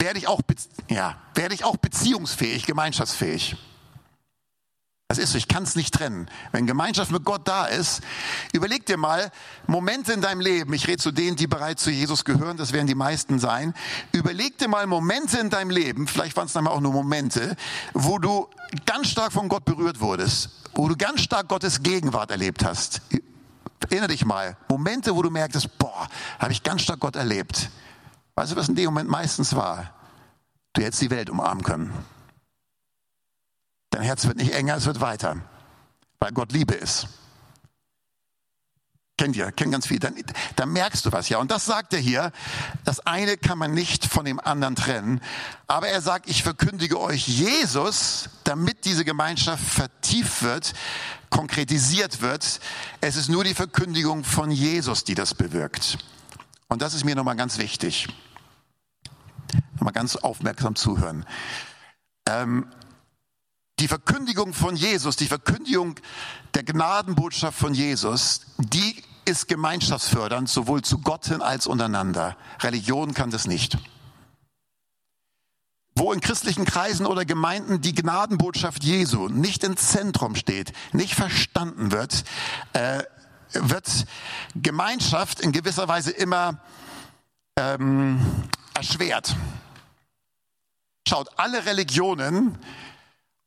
werde 0.00 0.18
ich 0.18 0.28
auch, 0.28 0.40
ja, 0.88 1.16
werde 1.34 1.54
ich 1.54 1.64
auch 1.64 1.76
beziehungsfähig, 1.76 2.66
gemeinschaftsfähig. 2.66 3.56
Das 5.10 5.18
ist 5.18 5.32
so, 5.32 5.38
ich 5.38 5.48
kann 5.48 5.64
es 5.64 5.74
nicht 5.74 5.92
trennen. 5.92 6.28
Wenn 6.52 6.68
Gemeinschaft 6.68 7.10
mit 7.10 7.24
Gott 7.24 7.48
da 7.48 7.64
ist, 7.66 8.00
überleg 8.52 8.86
dir 8.86 8.96
mal 8.96 9.32
Momente 9.66 10.12
in 10.12 10.20
deinem 10.20 10.40
Leben, 10.40 10.72
ich 10.72 10.86
rede 10.86 11.02
zu 11.02 11.10
denen, 11.10 11.34
die 11.34 11.48
bereits 11.48 11.82
zu 11.82 11.90
Jesus 11.90 12.24
gehören, 12.24 12.56
das 12.56 12.72
werden 12.72 12.86
die 12.86 12.94
meisten 12.94 13.40
sein, 13.40 13.74
überleg 14.12 14.56
dir 14.58 14.68
mal 14.68 14.86
Momente 14.86 15.40
in 15.40 15.50
deinem 15.50 15.70
Leben, 15.70 16.06
vielleicht 16.06 16.36
waren 16.36 16.46
es 16.46 16.52
dann 16.52 16.68
auch 16.68 16.80
nur 16.80 16.92
Momente, 16.92 17.56
wo 17.92 18.20
du 18.20 18.46
ganz 18.86 19.08
stark 19.08 19.32
von 19.32 19.48
Gott 19.48 19.64
berührt 19.64 19.98
wurdest, 19.98 20.50
wo 20.74 20.86
du 20.86 20.96
ganz 20.96 21.22
stark 21.22 21.48
Gottes 21.48 21.82
Gegenwart 21.82 22.30
erlebt 22.30 22.64
hast. 22.64 23.02
Erinnere 23.88 24.10
dich 24.10 24.24
mal, 24.24 24.56
Momente, 24.68 25.16
wo 25.16 25.22
du 25.22 25.30
merktest, 25.30 25.76
boah, 25.76 26.06
habe 26.38 26.52
ich 26.52 26.62
ganz 26.62 26.82
stark 26.82 27.00
Gott 27.00 27.16
erlebt. 27.16 27.68
Weißt 28.36 28.52
du, 28.52 28.56
was 28.56 28.68
in 28.68 28.76
dem 28.76 28.84
Moment 28.84 29.10
meistens 29.10 29.56
war? 29.56 29.92
Du 30.72 30.82
hättest 30.82 31.02
die 31.02 31.10
Welt 31.10 31.30
umarmen 31.30 31.64
können. 31.64 31.92
Dein 33.90 34.02
Herz 34.02 34.26
wird 34.26 34.36
nicht 34.36 34.52
enger, 34.52 34.76
es 34.76 34.86
wird 34.86 35.00
weiter, 35.00 35.36
weil 36.20 36.32
Gott 36.32 36.52
Liebe 36.52 36.74
ist. 36.74 37.08
Kennt 39.20 39.36
ihr, 39.36 39.52
kennt 39.52 39.72
ganz 39.72 39.86
viel. 39.86 39.98
Dann, 39.98 40.14
dann 40.56 40.72
merkst 40.72 41.04
du 41.04 41.12
was, 41.12 41.28
ja. 41.28 41.36
Und 41.36 41.50
das 41.50 41.66
sagt 41.66 41.92
er 41.92 41.98
hier. 41.98 42.32
Das 42.84 43.06
eine 43.06 43.36
kann 43.36 43.58
man 43.58 43.74
nicht 43.74 44.06
von 44.06 44.24
dem 44.24 44.40
anderen 44.40 44.76
trennen. 44.76 45.20
Aber 45.66 45.88
er 45.88 46.00
sagt, 46.00 46.30
ich 46.30 46.42
verkündige 46.42 46.98
euch 46.98 47.28
Jesus, 47.28 48.30
damit 48.44 48.86
diese 48.86 49.04
Gemeinschaft 49.04 49.62
vertieft 49.62 50.42
wird, 50.42 50.72
konkretisiert 51.28 52.22
wird. 52.22 52.60
Es 53.02 53.16
ist 53.16 53.28
nur 53.28 53.44
die 53.44 53.52
Verkündigung 53.52 54.24
von 54.24 54.50
Jesus, 54.50 55.04
die 55.04 55.14
das 55.14 55.34
bewirkt. 55.34 55.98
Und 56.68 56.80
das 56.80 56.94
ist 56.94 57.04
mir 57.04 57.14
nochmal 57.14 57.36
ganz 57.36 57.58
wichtig. 57.58 58.08
Nochmal 59.74 59.92
ganz 59.92 60.16
aufmerksam 60.16 60.76
zuhören. 60.76 61.26
Ähm, 62.26 62.72
die 63.80 63.88
Verkündigung 63.88 64.52
von 64.52 64.76
Jesus, 64.76 65.16
die 65.16 65.26
Verkündigung 65.26 65.94
der 66.54 66.62
Gnadenbotschaft 66.62 67.58
von 67.58 67.72
Jesus, 67.72 68.42
die 68.58 69.02
ist 69.24 69.48
gemeinschaftsfördernd, 69.48 70.48
sowohl 70.48 70.82
zu 70.82 70.98
Gott 70.98 71.26
hin 71.26 71.40
als 71.40 71.66
untereinander. 71.66 72.36
Religion 72.60 73.14
kann 73.14 73.30
das 73.30 73.46
nicht. 73.46 73.78
Wo 75.94 76.12
in 76.12 76.20
christlichen 76.20 76.64
Kreisen 76.64 77.06
oder 77.06 77.24
Gemeinden 77.24 77.80
die 77.80 77.94
Gnadenbotschaft 77.94 78.84
Jesu 78.84 79.28
nicht 79.28 79.64
im 79.64 79.76
Zentrum 79.76 80.34
steht, 80.34 80.72
nicht 80.92 81.14
verstanden 81.14 81.90
wird, 81.90 82.24
äh, 82.72 83.02
wird 83.52 84.06
Gemeinschaft 84.54 85.40
in 85.40 85.52
gewisser 85.52 85.88
Weise 85.88 86.10
immer 86.10 86.60
ähm, 87.56 88.20
erschwert. 88.74 89.34
Schaut, 91.08 91.28
alle 91.36 91.66
Religionen 91.66 92.58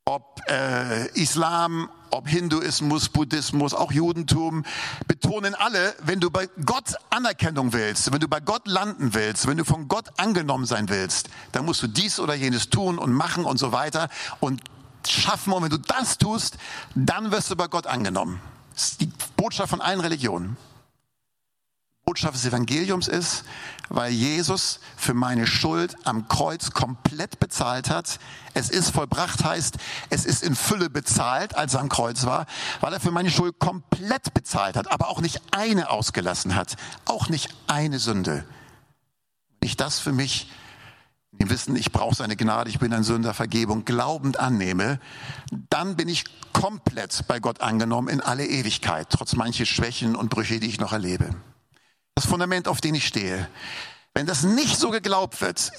ob 0.05 0.41
äh, 0.49 1.07
Islam, 1.19 1.89
ob 2.11 2.27
Hinduismus, 2.27 3.09
Buddhismus, 3.09 3.73
auch 3.73 3.91
Judentum, 3.91 4.65
betonen 5.07 5.55
alle, 5.55 5.95
wenn 6.03 6.19
du 6.19 6.29
bei 6.29 6.49
Gott 6.65 6.95
Anerkennung 7.09 7.71
willst, 7.71 8.11
wenn 8.11 8.19
du 8.19 8.27
bei 8.27 8.41
Gott 8.41 8.67
landen 8.67 9.13
willst, 9.13 9.47
wenn 9.47 9.57
du 9.57 9.63
von 9.63 9.87
Gott 9.87 10.09
angenommen 10.17 10.65
sein 10.65 10.89
willst, 10.89 11.29
dann 11.53 11.65
musst 11.65 11.81
du 11.83 11.87
dies 11.87 12.19
oder 12.19 12.33
jenes 12.33 12.69
tun 12.69 12.97
und 12.97 13.13
machen 13.13 13.45
und 13.45 13.57
so 13.57 13.71
weiter 13.71 14.09
und 14.41 14.61
schaffen. 15.07 15.53
Und 15.53 15.63
wenn 15.63 15.69
du 15.69 15.79
das 15.79 16.17
tust, 16.17 16.57
dann 16.95 17.31
wirst 17.31 17.49
du 17.49 17.55
bei 17.55 17.67
Gott 17.67 17.87
angenommen. 17.87 18.41
Das 18.73 18.89
ist 18.89 19.01
die 19.01 19.09
Botschaft 19.37 19.69
von 19.69 19.81
allen 19.81 20.01
Religionen. 20.01 20.57
Botschaft 22.05 22.35
des 22.35 22.45
Evangeliums 22.45 23.07
ist, 23.07 23.45
weil 23.89 24.11
Jesus 24.11 24.79
für 24.97 25.13
meine 25.13 25.47
Schuld 25.47 25.95
am 26.03 26.27
Kreuz 26.27 26.71
komplett 26.71 27.39
bezahlt 27.39 27.89
hat. 27.89 28.19
Es 28.53 28.69
ist 28.69 28.89
vollbracht 28.89 29.43
heißt, 29.43 29.77
es 30.09 30.25
ist 30.25 30.43
in 30.43 30.55
Fülle 30.55 30.89
bezahlt, 30.89 31.55
als 31.55 31.75
er 31.75 31.79
am 31.79 31.89
Kreuz 31.89 32.25
war, 32.25 32.45
weil 32.81 32.93
er 32.93 32.99
für 32.99 33.11
meine 33.11 33.31
Schuld 33.31 33.57
komplett 33.57 34.33
bezahlt 34.33 34.75
hat, 34.75 34.91
aber 34.91 35.07
auch 35.07 35.21
nicht 35.21 35.41
eine 35.51 35.89
ausgelassen 35.89 36.55
hat, 36.55 36.75
auch 37.05 37.29
nicht 37.29 37.49
eine 37.67 37.99
Sünde. 37.99 38.45
Ich 39.61 39.77
das 39.77 39.99
für 39.99 40.11
mich 40.11 40.51
im 41.39 41.49
Wissen, 41.49 41.75
ich 41.77 41.91
brauche 41.91 42.15
seine 42.15 42.35
Gnade, 42.35 42.69
ich 42.69 42.79
bin 42.79 42.93
ein 42.93 43.03
Sünder, 43.03 43.33
Vergebung, 43.33 43.85
glaubend 43.85 44.39
annehme, 44.39 44.99
dann 45.69 45.95
bin 45.95 46.09
ich 46.09 46.25
komplett 46.51 47.27
bei 47.27 47.39
Gott 47.39 47.61
angenommen 47.61 48.09
in 48.09 48.19
alle 48.19 48.45
Ewigkeit, 48.45 49.07
trotz 49.09 49.35
mancher 49.35 49.65
Schwächen 49.65 50.15
und 50.15 50.29
Brüche, 50.29 50.59
die 50.59 50.67
ich 50.67 50.79
noch 50.79 50.91
erlebe 50.91 51.29
das 52.15 52.25
Fundament, 52.25 52.67
auf 52.67 52.81
dem 52.81 52.95
ich 52.95 53.07
stehe. 53.07 53.47
Wenn 54.13 54.25
das 54.25 54.43
nicht 54.43 54.77
so 54.77 54.91
geglaubt 54.91 55.41
wird, 55.41 55.71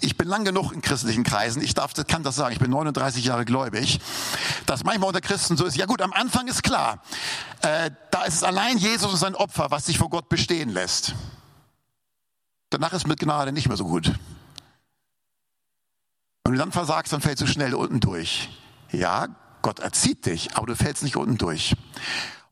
ich 0.00 0.16
bin 0.16 0.28
lang 0.28 0.44
genug 0.44 0.72
in 0.72 0.82
christlichen 0.82 1.24
Kreisen, 1.24 1.62
ich 1.62 1.74
darf, 1.74 1.94
kann 2.06 2.22
das 2.22 2.36
sagen, 2.36 2.52
ich 2.52 2.60
bin 2.60 2.70
39 2.70 3.24
Jahre 3.24 3.44
gläubig, 3.44 3.98
dass 4.66 4.84
manchmal 4.84 5.08
unter 5.08 5.20
Christen 5.20 5.56
so 5.56 5.64
ist, 5.64 5.76
ja 5.76 5.86
gut, 5.86 6.02
am 6.02 6.12
Anfang 6.12 6.46
ist 6.46 6.62
klar, 6.62 7.02
äh, 7.62 7.90
da 8.10 8.24
ist 8.24 8.34
es 8.34 8.44
allein 8.44 8.78
Jesus 8.78 9.10
und 9.10 9.18
sein 9.18 9.34
Opfer, 9.34 9.70
was 9.70 9.86
sich 9.86 9.98
vor 9.98 10.10
Gott 10.10 10.28
bestehen 10.28 10.68
lässt. 10.68 11.14
Danach 12.70 12.92
ist 12.92 13.06
mit 13.06 13.18
Gnade 13.18 13.52
nicht 13.52 13.68
mehr 13.68 13.76
so 13.76 13.84
gut. 13.84 14.12
Wenn 16.44 16.52
du 16.52 16.58
dann 16.58 16.72
versagst, 16.72 17.12
dann 17.12 17.20
fällst 17.20 17.42
du 17.42 17.46
schnell 17.46 17.74
unten 17.74 17.98
durch. 17.98 18.50
Ja, 18.92 19.28
Gott 19.62 19.80
erzieht 19.80 20.26
dich, 20.26 20.56
aber 20.56 20.66
du 20.66 20.76
fällst 20.76 21.02
nicht 21.02 21.16
unten 21.16 21.38
durch. 21.38 21.74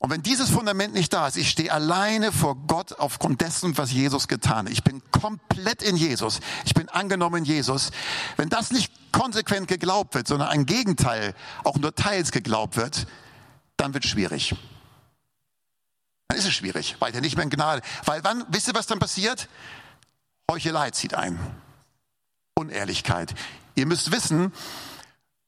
Und 0.04 0.10
wenn 0.10 0.22
dieses 0.22 0.50
Fundament 0.50 0.92
nicht 0.92 1.14
da 1.14 1.26
ist, 1.26 1.38
ich 1.38 1.48
stehe 1.48 1.72
alleine 1.72 2.30
vor 2.30 2.56
Gott 2.66 2.92
aufgrund 2.98 3.40
dessen, 3.40 3.78
was 3.78 3.90
Jesus 3.90 4.28
getan 4.28 4.66
hat. 4.66 4.72
Ich 4.74 4.84
bin 4.84 5.00
komplett 5.10 5.82
in 5.82 5.96
Jesus. 5.96 6.40
Ich 6.66 6.74
bin 6.74 6.90
angenommen 6.90 7.36
in 7.36 7.44
Jesus. 7.46 7.90
Wenn 8.36 8.50
das 8.50 8.70
nicht 8.70 8.92
konsequent 9.12 9.66
geglaubt 9.66 10.14
wird, 10.14 10.28
sondern 10.28 10.50
ein 10.50 10.66
Gegenteil 10.66 11.32
auch 11.64 11.76
nur 11.76 11.94
teils 11.94 12.32
geglaubt 12.32 12.76
wird, 12.76 13.06
dann 13.78 13.94
wird 13.94 14.04
es 14.04 14.10
schwierig. 14.10 14.54
Dann 16.28 16.36
ist 16.36 16.44
es 16.44 16.52
schwierig, 16.52 16.96
weil 16.98 17.10
der 17.10 17.22
nicht 17.22 17.36
mehr 17.36 17.44
in 17.44 17.48
Gnade. 17.48 17.80
Weil 18.04 18.22
wann, 18.24 18.44
wisst 18.50 18.68
ihr, 18.68 18.74
was 18.74 18.86
dann 18.86 18.98
passiert? 18.98 19.48
Heuchelei 20.50 20.90
zieht 20.90 21.14
ein. 21.14 21.38
Unehrlichkeit. 22.56 23.34
Ihr 23.74 23.86
müsst 23.86 24.12
wissen, 24.12 24.52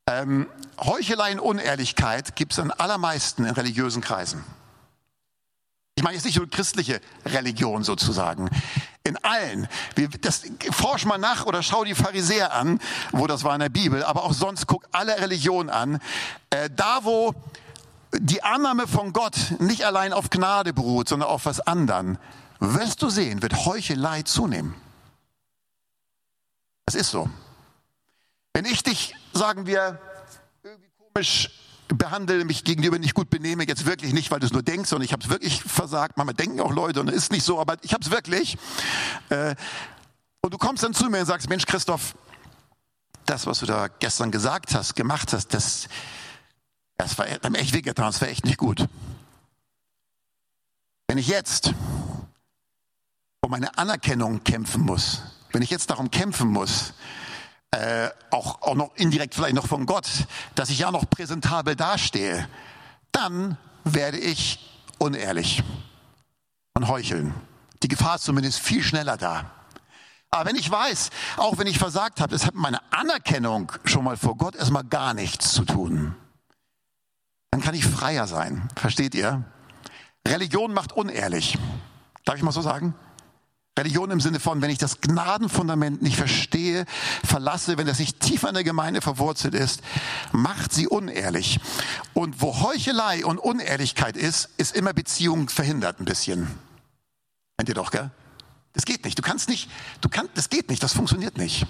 ähm, 0.08 0.46
Heuchelei 0.78 1.32
und 1.32 1.40
Unehrlichkeit 1.40 2.36
gibt 2.36 2.52
es 2.52 2.58
am 2.58 2.72
allermeisten 2.76 3.44
in 3.44 3.50
religiösen 3.50 4.02
Kreisen. 4.02 4.44
Ich 5.96 6.04
meine 6.04 6.14
jetzt 6.14 6.24
nicht 6.24 6.36
nur 6.36 6.48
christliche 6.48 7.00
Religion 7.24 7.82
sozusagen. 7.82 8.50
In 9.02 9.16
allen. 9.24 9.66
Das, 10.20 10.42
forsch 10.70 11.06
mal 11.06 11.16
nach 11.16 11.46
oder 11.46 11.62
schau 11.62 11.84
die 11.84 11.94
Pharisäer 11.94 12.52
an, 12.52 12.80
wo 13.12 13.26
das 13.26 13.44
war 13.44 13.54
in 13.54 13.60
der 13.60 13.68
Bibel, 13.70 14.04
aber 14.04 14.24
auch 14.24 14.34
sonst 14.34 14.66
guck 14.66 14.86
alle 14.92 15.18
Religionen 15.18 15.70
an. 15.70 16.00
Äh, 16.50 16.68
da, 16.74 17.00
wo 17.02 17.34
die 18.12 18.42
Annahme 18.42 18.86
von 18.86 19.12
Gott 19.12 19.36
nicht 19.58 19.84
allein 19.86 20.12
auf 20.12 20.28
Gnade 20.28 20.72
beruht, 20.72 21.08
sondern 21.08 21.30
auf 21.30 21.46
was 21.46 21.60
anderen, 21.60 22.18
wirst 22.60 23.02
du 23.02 23.08
sehen, 23.08 23.42
wird 23.42 23.64
Heuchelei 23.64 24.22
zunehmen. 24.22 24.74
Es 26.84 26.94
ist 26.94 27.10
so. 27.10 27.28
Wenn 28.56 28.64
ich 28.64 28.82
dich, 28.82 29.14
sagen 29.34 29.66
wir, 29.66 30.00
irgendwie 30.62 30.88
komisch 31.12 31.50
behandle, 31.88 32.42
mich 32.46 32.64
gegenüber 32.64 32.98
nicht 32.98 33.12
gut 33.12 33.28
benehme, 33.28 33.68
jetzt 33.68 33.84
wirklich 33.84 34.14
nicht, 34.14 34.30
weil 34.30 34.40
du 34.40 34.46
es 34.46 34.52
nur 34.54 34.62
denkst, 34.62 34.88
sondern 34.88 35.04
ich 35.04 35.12
habe 35.12 35.22
es 35.22 35.28
wirklich 35.28 35.62
versagt. 35.62 36.16
Manchmal 36.16 36.36
denken 36.36 36.60
auch 36.60 36.72
Leute 36.72 37.00
und 37.00 37.10
es 37.10 37.16
ist 37.16 37.32
nicht 37.32 37.44
so, 37.44 37.60
aber 37.60 37.76
ich 37.82 37.92
habe 37.92 38.02
es 38.02 38.10
wirklich. 38.10 38.56
Äh, 39.28 39.56
und 40.40 40.54
du 40.54 40.56
kommst 40.56 40.82
dann 40.82 40.94
zu 40.94 41.10
mir 41.10 41.20
und 41.20 41.26
sagst, 41.26 41.50
Mensch, 41.50 41.66
Christoph, 41.66 42.14
das, 43.26 43.46
was 43.46 43.58
du 43.58 43.66
da 43.66 43.88
gestern 43.88 44.30
gesagt 44.30 44.74
hast, 44.74 44.96
gemacht 44.96 45.34
hast, 45.34 45.52
das, 45.52 45.88
das 46.96 47.18
war 47.18 47.26
mir 47.50 47.58
echt 47.58 47.74
wehgetan, 47.74 48.06
das 48.06 48.22
war 48.22 48.28
echt 48.28 48.46
nicht 48.46 48.56
gut. 48.56 48.88
Wenn 51.08 51.18
ich 51.18 51.28
jetzt 51.28 51.74
um 53.42 53.50
meine 53.50 53.76
Anerkennung 53.76 54.44
kämpfen 54.44 54.80
muss, 54.80 55.20
wenn 55.52 55.60
ich 55.60 55.68
jetzt 55.68 55.90
darum 55.90 56.10
kämpfen 56.10 56.48
muss, 56.48 56.94
äh, 57.72 58.08
auch, 58.30 58.62
auch 58.62 58.74
noch 58.74 58.94
indirekt 58.96 59.34
vielleicht 59.34 59.54
noch 59.54 59.66
von 59.66 59.86
Gott, 59.86 60.08
dass 60.54 60.70
ich 60.70 60.78
ja 60.78 60.90
noch 60.90 61.08
präsentabel 61.08 61.76
dastehe, 61.76 62.48
dann 63.12 63.58
werde 63.84 64.18
ich 64.18 64.58
unehrlich 64.98 65.62
und 66.74 66.88
heucheln. 66.88 67.34
Die 67.82 67.88
Gefahr 67.88 68.16
ist 68.16 68.24
zumindest 68.24 68.60
viel 68.60 68.82
schneller 68.82 69.16
da. 69.16 69.50
Aber 70.30 70.48
wenn 70.48 70.56
ich 70.56 70.70
weiß, 70.70 71.10
auch 71.36 71.58
wenn 71.58 71.66
ich 71.66 71.78
versagt 71.78 72.20
habe, 72.20 72.34
es 72.34 72.46
hat 72.46 72.54
meine 72.54 72.80
Anerkennung 72.92 73.72
schon 73.84 74.04
mal 74.04 74.16
vor 74.16 74.36
Gott 74.36 74.56
erstmal 74.56 74.84
gar 74.84 75.14
nichts 75.14 75.52
zu 75.52 75.64
tun, 75.64 76.14
dann 77.50 77.62
kann 77.62 77.74
ich 77.74 77.86
freier 77.86 78.26
sein. 78.26 78.68
Versteht 78.76 79.14
ihr? 79.14 79.44
Religion 80.26 80.74
macht 80.74 80.92
unehrlich. 80.92 81.58
Darf 82.24 82.36
ich 82.36 82.42
mal 82.42 82.52
so 82.52 82.60
sagen? 82.60 82.94
Religion 83.78 84.10
im 84.10 84.20
Sinne 84.20 84.40
von, 84.40 84.62
wenn 84.62 84.70
ich 84.70 84.78
das 84.78 85.00
Gnadenfundament 85.00 86.00
nicht 86.02 86.16
verstehe, 86.16 86.86
verlasse, 87.24 87.76
wenn 87.76 87.86
das 87.86 87.98
nicht 87.98 88.20
tief 88.20 88.44
an 88.44 88.54
der 88.54 88.64
Gemeinde 88.64 89.02
verwurzelt 89.02 89.54
ist, 89.54 89.82
macht 90.32 90.72
sie 90.72 90.88
unehrlich. 90.88 91.60
Und 92.14 92.40
wo 92.40 92.60
Heuchelei 92.60 93.24
und 93.24 93.38
Unehrlichkeit 93.38 94.16
ist, 94.16 94.48
ist 94.56 94.74
immer 94.74 94.94
Beziehung 94.94 95.48
verhindert 95.48 96.00
ein 96.00 96.06
bisschen. 96.06 96.48
Kennt 97.58 97.68
ihr 97.68 97.74
doch, 97.74 97.90
gell? 97.90 98.10
Das 98.72 98.84
geht 98.84 99.04
nicht. 99.04 99.18
Du 99.18 99.22
kannst 99.22 99.48
nicht, 99.48 99.70
du 100.00 100.08
kannst, 100.08 100.32
das 100.34 100.48
geht 100.50 100.68
nicht, 100.68 100.82
das 100.82 100.92
funktioniert 100.92 101.36
nicht. 101.38 101.66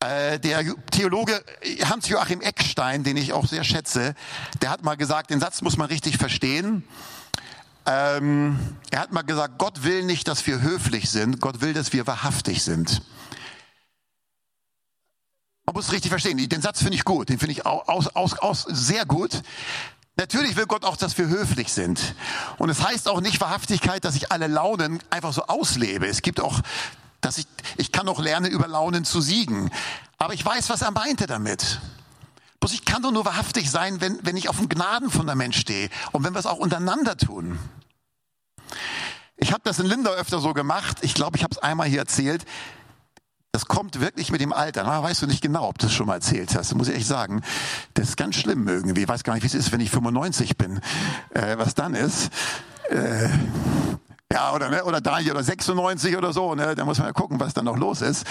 Äh, 0.00 0.38
der 0.38 0.64
Theologe 0.90 1.42
Hans-Joachim 1.84 2.40
Eckstein, 2.40 3.04
den 3.04 3.16
ich 3.16 3.32
auch 3.32 3.46
sehr 3.46 3.64
schätze, 3.64 4.14
der 4.60 4.70
hat 4.70 4.82
mal 4.82 4.96
gesagt, 4.96 5.30
den 5.30 5.40
Satz 5.40 5.62
muss 5.62 5.76
man 5.76 5.88
richtig 5.88 6.18
verstehen. 6.18 6.84
Ähm, 7.86 8.58
er 8.90 9.00
hat 9.00 9.12
mal 9.12 9.22
gesagt, 9.22 9.58
Gott 9.58 9.82
will 9.82 10.04
nicht, 10.04 10.26
dass 10.28 10.46
wir 10.46 10.60
höflich 10.60 11.10
sind, 11.10 11.40
Gott 11.40 11.60
will, 11.60 11.74
dass 11.74 11.92
wir 11.92 12.06
wahrhaftig 12.06 12.62
sind. 12.62 13.02
Man 15.66 15.74
muss 15.74 15.86
es 15.86 15.92
richtig 15.92 16.10
verstehen. 16.10 16.36
Den 16.48 16.62
Satz 16.62 16.78
finde 16.78 16.94
ich 16.94 17.04
gut, 17.04 17.28
den 17.28 17.38
finde 17.38 17.52
ich 17.52 17.66
aus, 17.66 18.08
aus, 18.08 18.38
aus, 18.38 18.66
sehr 18.68 19.06
gut. 19.06 19.42
Natürlich 20.16 20.56
will 20.56 20.66
Gott 20.66 20.84
auch, 20.84 20.96
dass 20.96 21.18
wir 21.18 21.26
höflich 21.26 21.72
sind. 21.72 22.14
Und 22.58 22.70
es 22.70 22.82
heißt 22.82 23.08
auch 23.08 23.20
nicht 23.20 23.40
Wahrhaftigkeit, 23.40 24.04
dass 24.04 24.14
ich 24.14 24.30
alle 24.30 24.46
Launen 24.46 25.02
einfach 25.10 25.32
so 25.32 25.42
auslebe. 25.46 26.06
Es 26.06 26.22
gibt 26.22 26.40
auch, 26.40 26.60
dass 27.20 27.38
ich, 27.38 27.46
ich 27.76 27.90
kann 27.90 28.08
auch 28.08 28.20
lernen, 28.20 28.50
über 28.50 28.68
Launen 28.68 29.04
zu 29.04 29.20
siegen. 29.20 29.70
Aber 30.18 30.34
ich 30.34 30.44
weiß, 30.44 30.70
was 30.70 30.82
er 30.82 30.92
meinte 30.92 31.26
damit. 31.26 31.80
Bloß 32.64 32.72
ich 32.72 32.86
kann 32.86 33.02
doch 33.02 33.10
nur 33.10 33.26
wahrhaftig 33.26 33.70
sein, 33.70 34.00
wenn, 34.00 34.18
wenn 34.22 34.38
ich 34.38 34.48
auf 34.48 34.56
dem 34.56 34.70
Gnadenfundament 34.70 35.54
stehe 35.54 35.90
und 36.12 36.24
wenn 36.24 36.32
wir 36.32 36.38
es 36.38 36.46
auch 36.46 36.56
untereinander 36.56 37.14
tun. 37.14 37.58
Ich 39.36 39.52
habe 39.52 39.60
das 39.64 39.78
in 39.80 39.84
Linda 39.84 40.08
öfter 40.12 40.40
so 40.40 40.54
gemacht. 40.54 40.96
Ich 41.02 41.12
glaube, 41.12 41.36
ich 41.36 41.42
habe 41.42 41.52
es 41.52 41.58
einmal 41.58 41.88
hier 41.88 41.98
erzählt. 41.98 42.46
Das 43.52 43.66
kommt 43.66 44.00
wirklich 44.00 44.32
mit 44.32 44.40
dem 44.40 44.54
Alter. 44.54 44.82
Na, 44.82 45.02
weißt 45.02 45.20
du 45.20 45.26
nicht 45.26 45.42
genau, 45.42 45.68
ob 45.68 45.76
du 45.76 45.88
es 45.88 45.92
schon 45.92 46.06
mal 46.06 46.14
erzählt 46.14 46.56
hast. 46.56 46.70
Das 46.70 46.74
muss 46.74 46.88
ich 46.88 46.96
echt 46.96 47.06
sagen. 47.06 47.42
Das 47.92 48.08
ist 48.08 48.16
ganz 48.16 48.36
schlimm 48.36 48.66
irgendwie. 48.66 49.02
Ich 49.02 49.08
weiß 49.08 49.24
gar 49.24 49.34
nicht, 49.34 49.42
wie 49.42 49.48
es 49.48 49.54
ist, 49.54 49.70
wenn 49.70 49.80
ich 49.80 49.90
95 49.90 50.56
bin. 50.56 50.80
Äh, 51.34 51.58
was 51.58 51.74
dann 51.74 51.94
ist. 51.94 52.30
Äh, 52.88 53.28
ja, 54.32 54.54
oder, 54.54 54.70
ne, 54.70 54.84
oder 54.84 55.02
Daniel 55.02 55.32
oder 55.32 55.44
96 55.44 56.16
oder 56.16 56.32
so. 56.32 56.54
Ne? 56.54 56.74
Da 56.74 56.86
muss 56.86 56.96
man 56.96 57.08
ja 57.08 57.12
gucken, 57.12 57.38
was 57.40 57.52
dann 57.52 57.66
noch 57.66 57.76
los 57.76 58.00
ist. 58.00 58.24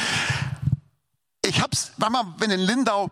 Ich 1.45 1.62
hab's, 1.62 1.91
war 1.97 2.10
mal, 2.10 2.25
wenn 2.38 2.51
in 2.51 2.62
Lindau 2.62 3.12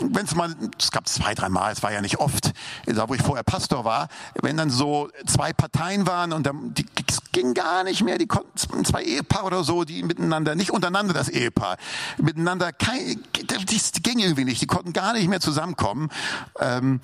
wenn 0.00 0.24
es 0.24 0.34
mal, 0.34 0.54
es 0.78 0.90
gab 0.90 1.08
zwei, 1.08 1.34
drei 1.34 1.48
Mal, 1.48 1.72
es 1.72 1.82
war 1.82 1.92
ja 1.92 2.00
nicht 2.00 2.18
oft, 2.18 2.52
da 2.86 3.08
wo 3.08 3.14
ich 3.14 3.22
vorher 3.22 3.42
Pastor 3.42 3.84
war, 3.84 4.08
wenn 4.40 4.56
dann 4.56 4.70
so 4.70 5.10
zwei 5.26 5.52
Parteien 5.52 6.06
waren 6.06 6.32
und 6.32 6.46
dann, 6.46 6.74
die, 6.74 6.86
es 7.08 7.18
ging 7.32 7.54
gar 7.54 7.84
nicht 7.84 8.02
mehr, 8.02 8.18
die 8.18 8.26
konnten 8.26 8.84
zwei 8.84 9.02
Ehepaare 9.02 9.44
oder 9.44 9.64
so, 9.64 9.84
die 9.84 10.02
miteinander, 10.02 10.54
nicht 10.54 10.70
untereinander 10.70 11.12
das 11.12 11.28
Ehepaar, 11.28 11.76
miteinander, 12.18 12.72
kein, 12.72 13.22
die 13.34 14.02
ging 14.02 14.18
irgendwie 14.18 14.44
nicht, 14.44 14.62
die 14.62 14.66
konnten 14.66 14.92
gar 14.92 15.12
nicht 15.12 15.28
mehr 15.28 15.40
zusammenkommen. 15.40 16.10
Ähm, 16.58 17.00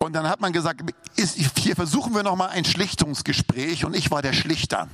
und 0.00 0.12
dann 0.12 0.28
hat 0.28 0.40
man 0.40 0.52
gesagt, 0.52 0.82
ist, 1.16 1.36
hier 1.58 1.74
versuchen 1.74 2.14
wir 2.14 2.22
nochmal 2.22 2.50
ein 2.50 2.64
Schlichtungsgespräch 2.64 3.84
und 3.84 3.94
ich 3.94 4.10
war 4.10 4.22
der 4.22 4.32
Schlichter. 4.32 4.88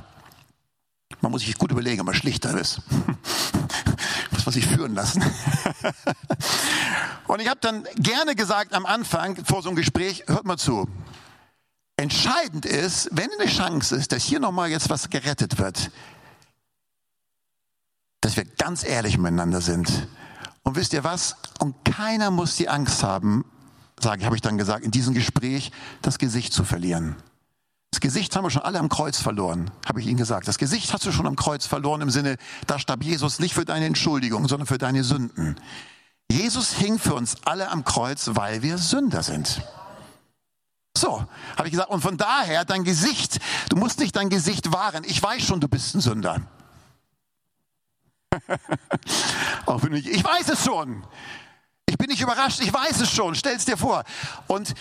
Man 1.20 1.30
muss 1.30 1.42
sich 1.42 1.56
gut 1.58 1.70
überlegen, 1.70 2.00
ob 2.00 2.06
man 2.06 2.14
schlichter 2.14 2.58
ist. 2.58 2.80
Muss 4.44 4.54
man 4.54 4.62
sich 4.62 4.66
führen 4.66 4.94
lassen. 4.94 5.22
Und 7.26 7.40
ich 7.40 7.48
habe 7.48 7.60
dann 7.60 7.84
gerne 7.96 8.34
gesagt 8.34 8.74
am 8.74 8.84
Anfang 8.84 9.42
vor 9.44 9.62
so 9.62 9.70
einem 9.70 9.76
Gespräch, 9.76 10.24
hört 10.26 10.44
mal 10.44 10.58
zu. 10.58 10.88
Entscheidend 11.96 12.66
ist, 12.66 13.08
wenn 13.12 13.30
eine 13.38 13.48
Chance 13.48 13.96
ist, 13.96 14.12
dass 14.12 14.24
hier 14.24 14.40
nochmal 14.40 14.68
jetzt 14.68 14.90
was 14.90 15.08
gerettet 15.08 15.58
wird, 15.58 15.90
dass 18.20 18.36
wir 18.36 18.44
ganz 18.44 18.84
ehrlich 18.84 19.16
miteinander 19.16 19.60
sind. 19.60 20.08
Und 20.62 20.76
wisst 20.76 20.92
ihr 20.92 21.04
was? 21.04 21.36
Und 21.60 21.84
keiner 21.84 22.30
muss 22.30 22.56
die 22.56 22.68
Angst 22.68 23.02
haben, 23.02 23.44
sage 23.98 24.20
ich, 24.20 24.26
habe 24.26 24.36
ich 24.36 24.42
dann 24.42 24.58
gesagt, 24.58 24.84
in 24.84 24.90
diesem 24.90 25.14
Gespräch 25.14 25.70
das 26.02 26.18
Gesicht 26.18 26.52
zu 26.52 26.64
verlieren. 26.64 27.16
Das 27.94 28.00
Gesicht 28.00 28.34
haben 28.34 28.42
wir 28.42 28.50
schon 28.50 28.62
alle 28.62 28.80
am 28.80 28.88
Kreuz 28.88 29.20
verloren, 29.20 29.70
habe 29.86 30.00
ich 30.00 30.08
Ihnen 30.08 30.16
gesagt. 30.16 30.48
Das 30.48 30.58
Gesicht 30.58 30.92
hast 30.92 31.06
du 31.06 31.12
schon 31.12 31.28
am 31.28 31.36
Kreuz 31.36 31.64
verloren 31.64 32.00
im 32.00 32.10
Sinne, 32.10 32.38
da 32.66 32.80
starb 32.80 33.04
Jesus 33.04 33.38
nicht 33.38 33.54
für 33.54 33.64
deine 33.64 33.86
Entschuldigung, 33.86 34.48
sondern 34.48 34.66
für 34.66 34.78
deine 34.78 35.04
Sünden. 35.04 35.54
Jesus 36.28 36.72
hing 36.72 36.98
für 36.98 37.14
uns 37.14 37.36
alle 37.44 37.70
am 37.70 37.84
Kreuz, 37.84 38.30
weil 38.32 38.62
wir 38.62 38.78
Sünder 38.78 39.22
sind. 39.22 39.62
So, 40.98 41.24
habe 41.56 41.68
ich 41.68 41.70
gesagt. 41.70 41.90
Und 41.90 42.00
von 42.00 42.16
daher, 42.16 42.64
dein 42.64 42.82
Gesicht, 42.82 43.38
du 43.68 43.76
musst 43.76 44.00
nicht 44.00 44.16
dein 44.16 44.28
Gesicht 44.28 44.72
wahren. 44.72 45.04
Ich 45.06 45.22
weiß 45.22 45.44
schon, 45.44 45.60
du 45.60 45.68
bist 45.68 45.94
ein 45.94 46.00
Sünder. 46.00 46.40
Auch 49.66 49.84
wenn 49.84 49.92
ich, 49.92 50.08
ich 50.08 50.24
weiß 50.24 50.48
es 50.48 50.64
schon. 50.64 51.04
Ich 51.86 51.96
bin 51.96 52.08
nicht 52.08 52.22
überrascht, 52.22 52.58
ich 52.60 52.74
weiß 52.74 53.02
es 53.02 53.12
schon, 53.12 53.36
stell 53.36 53.54
es 53.54 53.66
dir 53.66 53.76
vor. 53.76 54.02
Und 54.48 54.74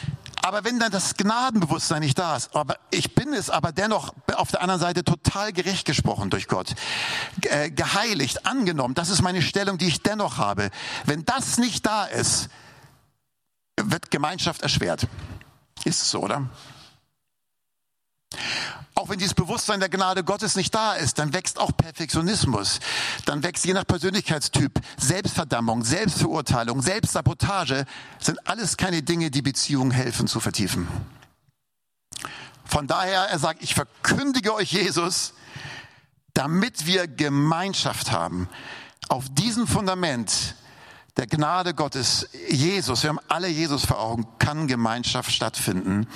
aber 0.43 0.65
wenn 0.65 0.77
dann 0.77 0.91
das 0.91 1.15
Gnadenbewusstsein 1.15 2.01
nicht 2.01 2.19
da 2.19 2.35
ist, 2.35 2.53
aber 2.53 2.77
ich 2.91 3.15
bin 3.15 3.33
es 3.33 3.49
aber 3.49 3.71
dennoch 3.71 4.13
auf 4.35 4.51
der 4.51 4.61
anderen 4.61 4.81
Seite 4.81 5.05
total 5.05 5.53
gerecht 5.53 5.85
gesprochen 5.85 6.29
durch 6.29 6.49
Gott, 6.49 6.75
äh, 7.43 7.71
geheiligt, 7.71 8.45
angenommen, 8.45 8.93
das 8.93 9.09
ist 9.09 9.21
meine 9.21 9.41
Stellung, 9.41 9.77
die 9.77 9.87
ich 9.87 10.03
dennoch 10.03 10.37
habe. 10.37 10.69
Wenn 11.05 11.23
das 11.23 11.57
nicht 11.57 11.85
da 11.85 12.03
ist, 12.03 12.49
wird 13.81 14.11
Gemeinschaft 14.11 14.61
erschwert. 14.61 15.07
Ist 15.85 16.01
es 16.01 16.11
so, 16.11 16.19
oder? 16.19 16.49
Auch 19.03 19.09
wenn 19.09 19.19
dieses 19.19 19.33
Bewusstsein 19.33 19.81
der 19.81 19.89
Gnade 19.89 20.23
Gottes 20.23 20.55
nicht 20.55 20.73
da 20.73 20.93
ist, 20.93 21.19
dann 21.19 21.33
wächst 21.33 21.59
auch 21.59 21.75
Perfektionismus. 21.75 22.79
Dann 23.25 23.43
wächst 23.43 23.65
je 23.65 23.73
nach 23.73 23.85
Persönlichkeitstyp 23.85 24.79
Selbstverdammung, 24.95 25.83
Selbstverurteilung, 25.83 26.81
Selbstsabotage. 26.81 27.83
Sind 28.19 28.47
alles 28.47 28.77
keine 28.77 29.03
Dinge, 29.03 29.29
die 29.29 29.41
Beziehungen 29.41 29.91
helfen 29.91 30.27
zu 30.27 30.39
vertiefen. 30.39 30.87
Von 32.63 32.87
daher, 32.87 33.23
er 33.23 33.39
sagt, 33.39 33.61
ich 33.61 33.75
verkündige 33.75 34.53
euch 34.53 34.71
Jesus, 34.71 35.33
damit 36.33 36.85
wir 36.85 37.05
Gemeinschaft 37.07 38.13
haben. 38.13 38.47
Auf 39.09 39.25
diesem 39.27 39.67
Fundament 39.67 40.55
der 41.17 41.27
Gnade 41.27 41.73
Gottes, 41.73 42.29
Jesus, 42.47 43.03
wir 43.03 43.09
haben 43.09 43.19
alle 43.27 43.49
Jesus 43.49 43.85
vor 43.85 43.99
Augen, 43.99 44.25
kann 44.39 44.69
Gemeinschaft 44.69 45.33
stattfinden. 45.33 46.07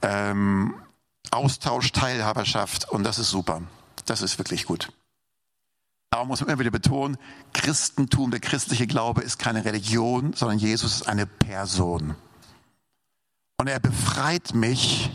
Ähm, 0.00 0.74
Austausch, 1.30 1.92
Teilhaberschaft 1.92 2.88
und 2.88 3.04
das 3.04 3.18
ist 3.18 3.30
super. 3.30 3.62
Das 4.06 4.22
ist 4.22 4.38
wirklich 4.38 4.64
gut. 4.64 4.90
Aber 6.10 6.24
muss 6.24 6.40
man 6.40 6.48
immer 6.48 6.60
wieder 6.60 6.70
betonen, 6.70 7.18
Christentum, 7.52 8.30
der 8.30 8.40
christliche 8.40 8.86
Glaube 8.86 9.22
ist 9.22 9.38
keine 9.38 9.64
Religion, 9.64 10.32
sondern 10.32 10.58
Jesus 10.58 10.96
ist 10.96 11.08
eine 11.08 11.26
Person. 11.26 12.16
Und 13.58 13.66
er 13.66 13.80
befreit 13.80 14.54
mich, 14.54 15.10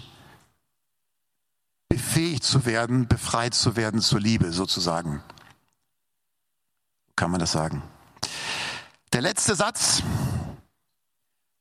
befähigt 1.89 2.43
zu 2.43 2.65
werden, 2.65 3.07
befreit 3.07 3.53
zu 3.53 3.75
werden 3.75 4.01
zur 4.01 4.19
Liebe 4.19 4.51
sozusagen. 4.51 5.23
Kann 7.15 7.31
man 7.31 7.39
das 7.39 7.51
sagen? 7.51 7.81
Der 9.13 9.21
letzte 9.21 9.55
Satz. 9.55 10.03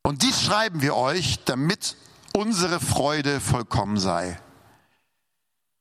Und 0.02 0.22
dies 0.22 0.42
schreiben 0.42 0.82
wir 0.82 0.96
euch, 0.96 1.44
damit 1.44 1.96
unsere 2.32 2.80
Freude 2.80 3.40
vollkommen 3.40 3.98
sei. 3.98 4.38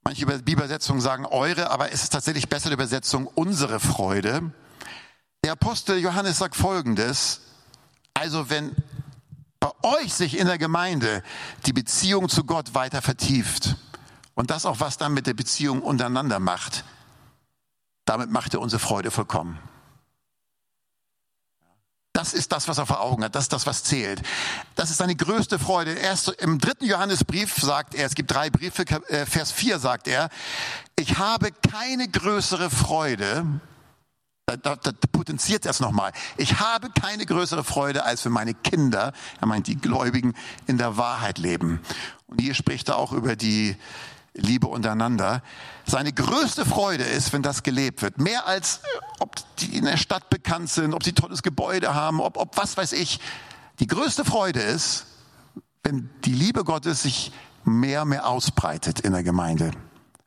Manche 0.04 0.26
Bibelübersetzungen 0.26 1.02
sagen 1.02 1.26
eure, 1.26 1.70
aber 1.70 1.92
es 1.92 2.04
ist 2.04 2.12
tatsächlich 2.12 2.50
besser 2.50 2.70
die 2.70 2.74
Übersetzung 2.74 3.28
unsere 3.28 3.80
Freude. 3.80 4.52
Der 5.44 5.54
Apostel 5.54 6.00
Johannes 6.00 6.40
sagt 6.40 6.56
Folgendes. 6.56 7.42
Also 8.14 8.50
wenn 8.50 8.76
bei 9.60 9.72
euch 9.84 10.14
sich 10.14 10.38
in 10.38 10.48
der 10.48 10.58
Gemeinde 10.58 11.24
die 11.66 11.74
Beziehung 11.74 12.30
zu 12.30 12.44
Gott 12.44 12.74
weiter 12.74 13.02
vertieft 13.02 13.76
und 14.34 14.50
das 14.50 14.66
auch 14.66 14.80
was 14.80 14.98
dann 14.98 15.14
mit 15.14 15.28
der 15.28 15.34
Beziehung 15.34 15.82
untereinander 15.82 16.40
macht, 16.40 16.84
damit 18.06 18.32
macht 18.32 18.54
er 18.54 18.62
unsere 18.62 18.80
Freude 18.80 19.12
vollkommen. 19.12 19.60
Das 22.22 22.34
ist 22.34 22.52
das, 22.52 22.68
was 22.68 22.78
er 22.78 22.86
vor 22.86 23.02
Augen 23.02 23.24
hat. 23.24 23.34
Das 23.34 23.46
ist 23.46 23.54
das, 23.54 23.66
was 23.66 23.84
zählt. 23.84 24.22
Das 24.76 24.92
ist 24.92 24.98
seine 24.98 25.16
größte 25.16 25.58
Freude. 25.58 25.94
Erst 25.94 26.28
im 26.28 26.60
dritten 26.60 26.86
Johannesbrief 26.86 27.56
sagt 27.56 27.96
er, 27.96 28.06
es 28.06 28.14
gibt 28.14 28.30
drei 28.30 28.52
Briefe, 28.52 28.84
äh, 29.10 29.26
Vers 29.26 29.52
4 29.52 29.80
sagt 29.80 30.08
er, 30.08 30.30
ich 30.96 31.18
habe 31.18 31.50
keine 31.52 32.08
größere 32.08 32.70
Freude, 32.70 33.44
da, 34.46 34.56
da, 34.56 34.76
da 34.76 34.92
potenziert 35.12 35.66
er 35.66 35.72
es 35.72 35.80
nochmal. 35.80 36.12
Ich 36.38 36.60
habe 36.60 36.92
keine 36.92 37.26
größere 37.26 37.64
Freude, 37.64 38.04
als 38.04 38.24
wenn 38.24 38.34
meine 38.34 38.54
Kinder, 38.54 39.14
er 39.40 39.48
meint 39.48 39.66
die 39.66 39.78
Gläubigen, 39.78 40.36
in 40.68 40.78
der 40.78 40.98
Wahrheit 40.98 41.40
leben. 41.40 41.82
Und 42.28 42.40
hier 42.40 42.54
spricht 42.54 42.90
er 42.90 42.98
auch 42.98 43.14
über 43.14 43.36
die 43.36 43.76
Liebe 44.42 44.68
untereinander. 44.68 45.42
Seine 45.86 46.12
größte 46.14 46.66
Freude 46.66 47.04
ist, 47.04 47.34
wenn 47.34 47.42
das 47.42 47.64
gelebt 47.64 48.02
wird. 48.02 48.18
Mehr 48.18 48.48
als, 48.48 48.82
ob 49.20 49.36
die 49.58 49.78
in 49.78 49.86
der 49.86 49.98
Stadt 49.98 50.30
bekannt 50.30 50.70
sind, 50.70 50.94
ob 50.94 51.04
sie 51.04 51.14
tolles 51.14 51.44
Gebäude 51.44 51.94
haben, 51.94 52.20
ob, 52.20 52.38
ob 52.38 52.58
was 52.58 52.78
weiß 52.78 52.94
ich. 52.94 53.20
Die 53.80 53.88
größte 53.88 54.26
Freude 54.26 54.60
ist, 54.60 55.06
wenn 55.84 56.10
die 56.26 56.34
Liebe 56.34 56.64
Gottes 56.64 57.04
sich 57.04 57.32
mehr 57.64 58.06
mehr 58.06 58.28
ausbreitet 58.28 59.00
in 59.00 59.14
der 59.14 59.24
Gemeinde. 59.24 59.72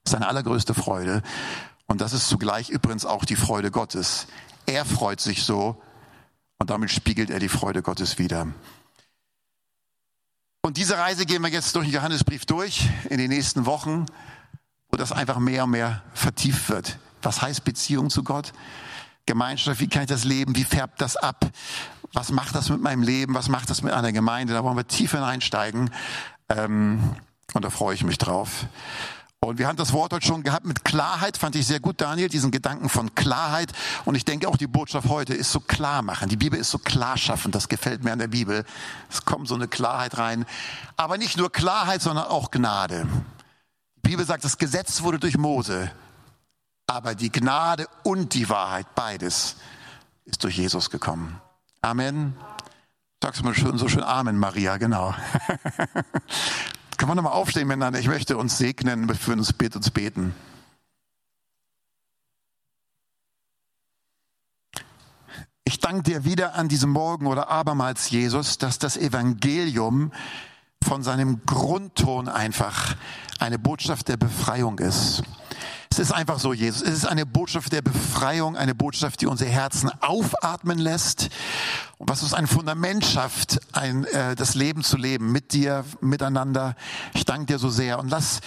Seine 0.07 0.29
allergrößte 0.29 0.75
Freude. 0.75 1.23
Und 1.87 2.01
das 2.01 2.13
ist 2.13 2.29
zugleich 2.29 2.71
übrigens 2.71 3.05
auch 3.05 3.25
die 3.25 3.37
Freude 3.37 3.71
Gottes. 3.71 4.27
Er 4.67 4.85
freut 4.85 5.21
sich 5.21 5.45
so 5.45 5.81
und 6.59 6.71
damit 6.71 6.91
spiegelt 6.91 7.31
er 7.31 7.39
die 7.39 7.49
Freude 7.49 7.83
Gottes 7.83 8.19
wieder. 8.19 8.49
Und 10.65 10.79
diese 10.79 10.97
Reise 10.97 11.27
gehen 11.27 11.43
wir 11.43 11.51
jetzt 11.51 11.77
durch 11.77 11.85
den 11.85 11.95
Johannesbrief 11.95 12.47
durch 12.47 12.89
in 13.11 13.19
den 13.19 13.29
nächsten 13.29 13.67
Wochen, 13.67 14.07
wo 14.89 14.97
das 14.97 15.13
einfach 15.13 15.39
mehr 15.39 15.65
und 15.65 15.73
mehr 15.73 16.03
vertieft 16.15 16.71
wird. 16.71 16.97
Was 17.21 17.43
heißt 17.43 17.65
Beziehung 17.65 18.09
zu 18.09 18.25
Gott? 18.25 18.55
Gemeinschaft, 19.27 19.79
wie 19.81 19.89
kann 19.89 20.05
ich 20.05 20.09
das 20.09 20.25
leben? 20.25 20.57
Wie 20.57 20.65
färbt 20.65 21.03
das 21.03 21.19
ab? 21.19 21.45
Was 22.15 22.31
macht 22.31 22.55
das 22.55 22.71
mit 22.71 22.81
meinem 22.81 23.03
Leben? 23.03 23.35
Was 23.35 23.51
macht 23.51 23.69
das 23.69 23.83
mit 23.83 23.93
einer 23.93 24.11
Gemeinde? 24.11 24.55
Da 24.55 24.65
wollen 24.65 24.79
wir 24.79 24.89
tief 24.89 25.11
hineinsteigen. 25.11 25.91
Ähm, 26.49 27.15
und 27.53 27.63
da 27.63 27.69
freue 27.69 27.95
ich 27.95 28.03
mich 28.03 28.17
drauf. 28.17 28.65
Und 29.45 29.59
wir 29.59 29.69
haben 29.69 29.77
das 29.77 29.93
Wort 29.93 30.13
heute 30.13 30.27
schon 30.27 30.43
gehabt 30.43 30.65
mit 30.65 30.85
Klarheit, 30.85 31.37
fand 31.37 31.55
ich 31.55 31.67
sehr 31.67 31.81
gut, 31.81 32.01
Daniel, 32.01 32.29
diesen 32.29 32.51
Gedanken 32.51 32.89
von 32.89 33.15
Klarheit. 33.15 33.73
Und 34.07 34.15
ich 34.15 34.25
denke 34.25 34.49
auch 34.49 34.57
die 34.57 34.67
Botschaft 34.67 35.09
heute 35.09 35.35
ist 35.35 35.53
so 35.53 35.61
klar 35.61 36.03
machen. 36.03 36.31
Die 36.31 36.37
Bibel 36.37 36.59
ist 36.59 36.71
so 36.71 36.79
klar 36.79 37.19
schaffen. 37.19 37.53
Das 37.53 37.69
gefällt 37.69 38.05
mir 38.05 38.13
an 38.13 38.19
der 38.19 38.29
Bibel. 38.29 38.65
Es 39.11 39.25
kommt 39.27 39.49
so 39.49 39.55
eine 39.55 39.69
Klarheit 39.69 40.17
rein. 40.17 40.47
Aber 40.97 41.19
nicht 41.19 41.37
nur 41.37 41.53
Klarheit, 41.53 42.01
sondern 42.01 42.25
auch 42.25 42.51
Gnade. 42.51 43.07
Die 43.97 44.09
Bibel 44.09 44.25
sagt, 44.25 44.45
das 44.45 44.57
Gesetz 44.57 45.03
wurde 45.03 45.19
durch 45.19 45.37
Mose. 45.37 45.91
Aber 46.87 47.15
die 47.15 47.31
Gnade 47.31 47.87
und 48.03 48.33
die 48.33 48.49
Wahrheit, 48.49 48.95
beides, 48.95 49.57
ist 50.25 50.43
durch 50.43 50.57
Jesus 50.57 50.89
gekommen. 50.89 51.39
Amen. 51.83 52.35
Sagst 53.23 53.41
du 53.41 53.45
mal 53.45 53.55
schön, 53.55 53.77
so 53.77 53.89
schön 53.89 54.03
Amen, 54.03 54.39
Maria, 54.39 54.79
genau. 54.79 55.15
Können 56.97 57.11
wir 57.11 57.15
nochmal 57.17 57.33
aufstehen 57.33 57.67
miteinander? 57.67 57.99
Ich 57.99 58.09
möchte 58.09 58.37
uns 58.37 58.57
segnen, 58.59 59.13
für 59.15 59.33
uns 59.33 59.53
beten, 59.53 59.79
uns 59.79 59.91
beten. 59.91 60.35
Ich 65.65 65.81
danke 65.81 66.03
dir 66.03 66.25
wieder 66.25 66.55
an 66.55 66.69
diesem 66.69 66.91
Morgen 66.91 67.27
oder 67.27 67.49
abermals, 67.49 68.11
Jesus, 68.11 68.59
dass 68.59 68.79
das 68.79 68.97
Evangelium 68.97 70.13
von 70.85 71.03
seinem 71.03 71.41
Grundton 71.47 72.29
einfach 72.29 72.97
eine 73.39 73.59
Botschaft 73.59 74.09
der 74.09 74.17
Befreiung 74.17 74.79
ist. 74.79 75.23
Es 75.95 76.01
ist 76.01 76.13
einfach 76.13 76.41
so, 76.41 76.53
Jesus. 76.53 76.83
Es 76.83 76.93
ist 76.93 77.07
eine 77.07 77.25
Botschaft 77.25 77.73
der 77.73 77.81
Befreiung, 77.81 78.57
eine 78.57 78.75
Botschaft, 78.75 79.21
die 79.21 79.27
unsere 79.27 79.49
Herzen 79.49 79.93
aufatmen 80.01 80.77
lässt 80.77 81.29
und 81.99 82.11
was 82.11 82.21
uns 82.25 82.35
ein 82.35 82.49
Fundament 82.49 83.05
schafft, 83.05 83.61
ein, 83.71 84.05
äh, 84.07 84.35
das 84.35 84.57
Leben 84.57 84.83
zu 84.83 84.97
leben 84.97 85.31
mit 85.31 85.53
dir, 85.53 85.85
miteinander. 86.01 86.75
Ich 87.15 87.25
danke 87.25 87.47
dir 87.47 87.59
so 87.61 87.71
sehr 87.71 88.01
und 88.01 88.11
lass 88.11 88.41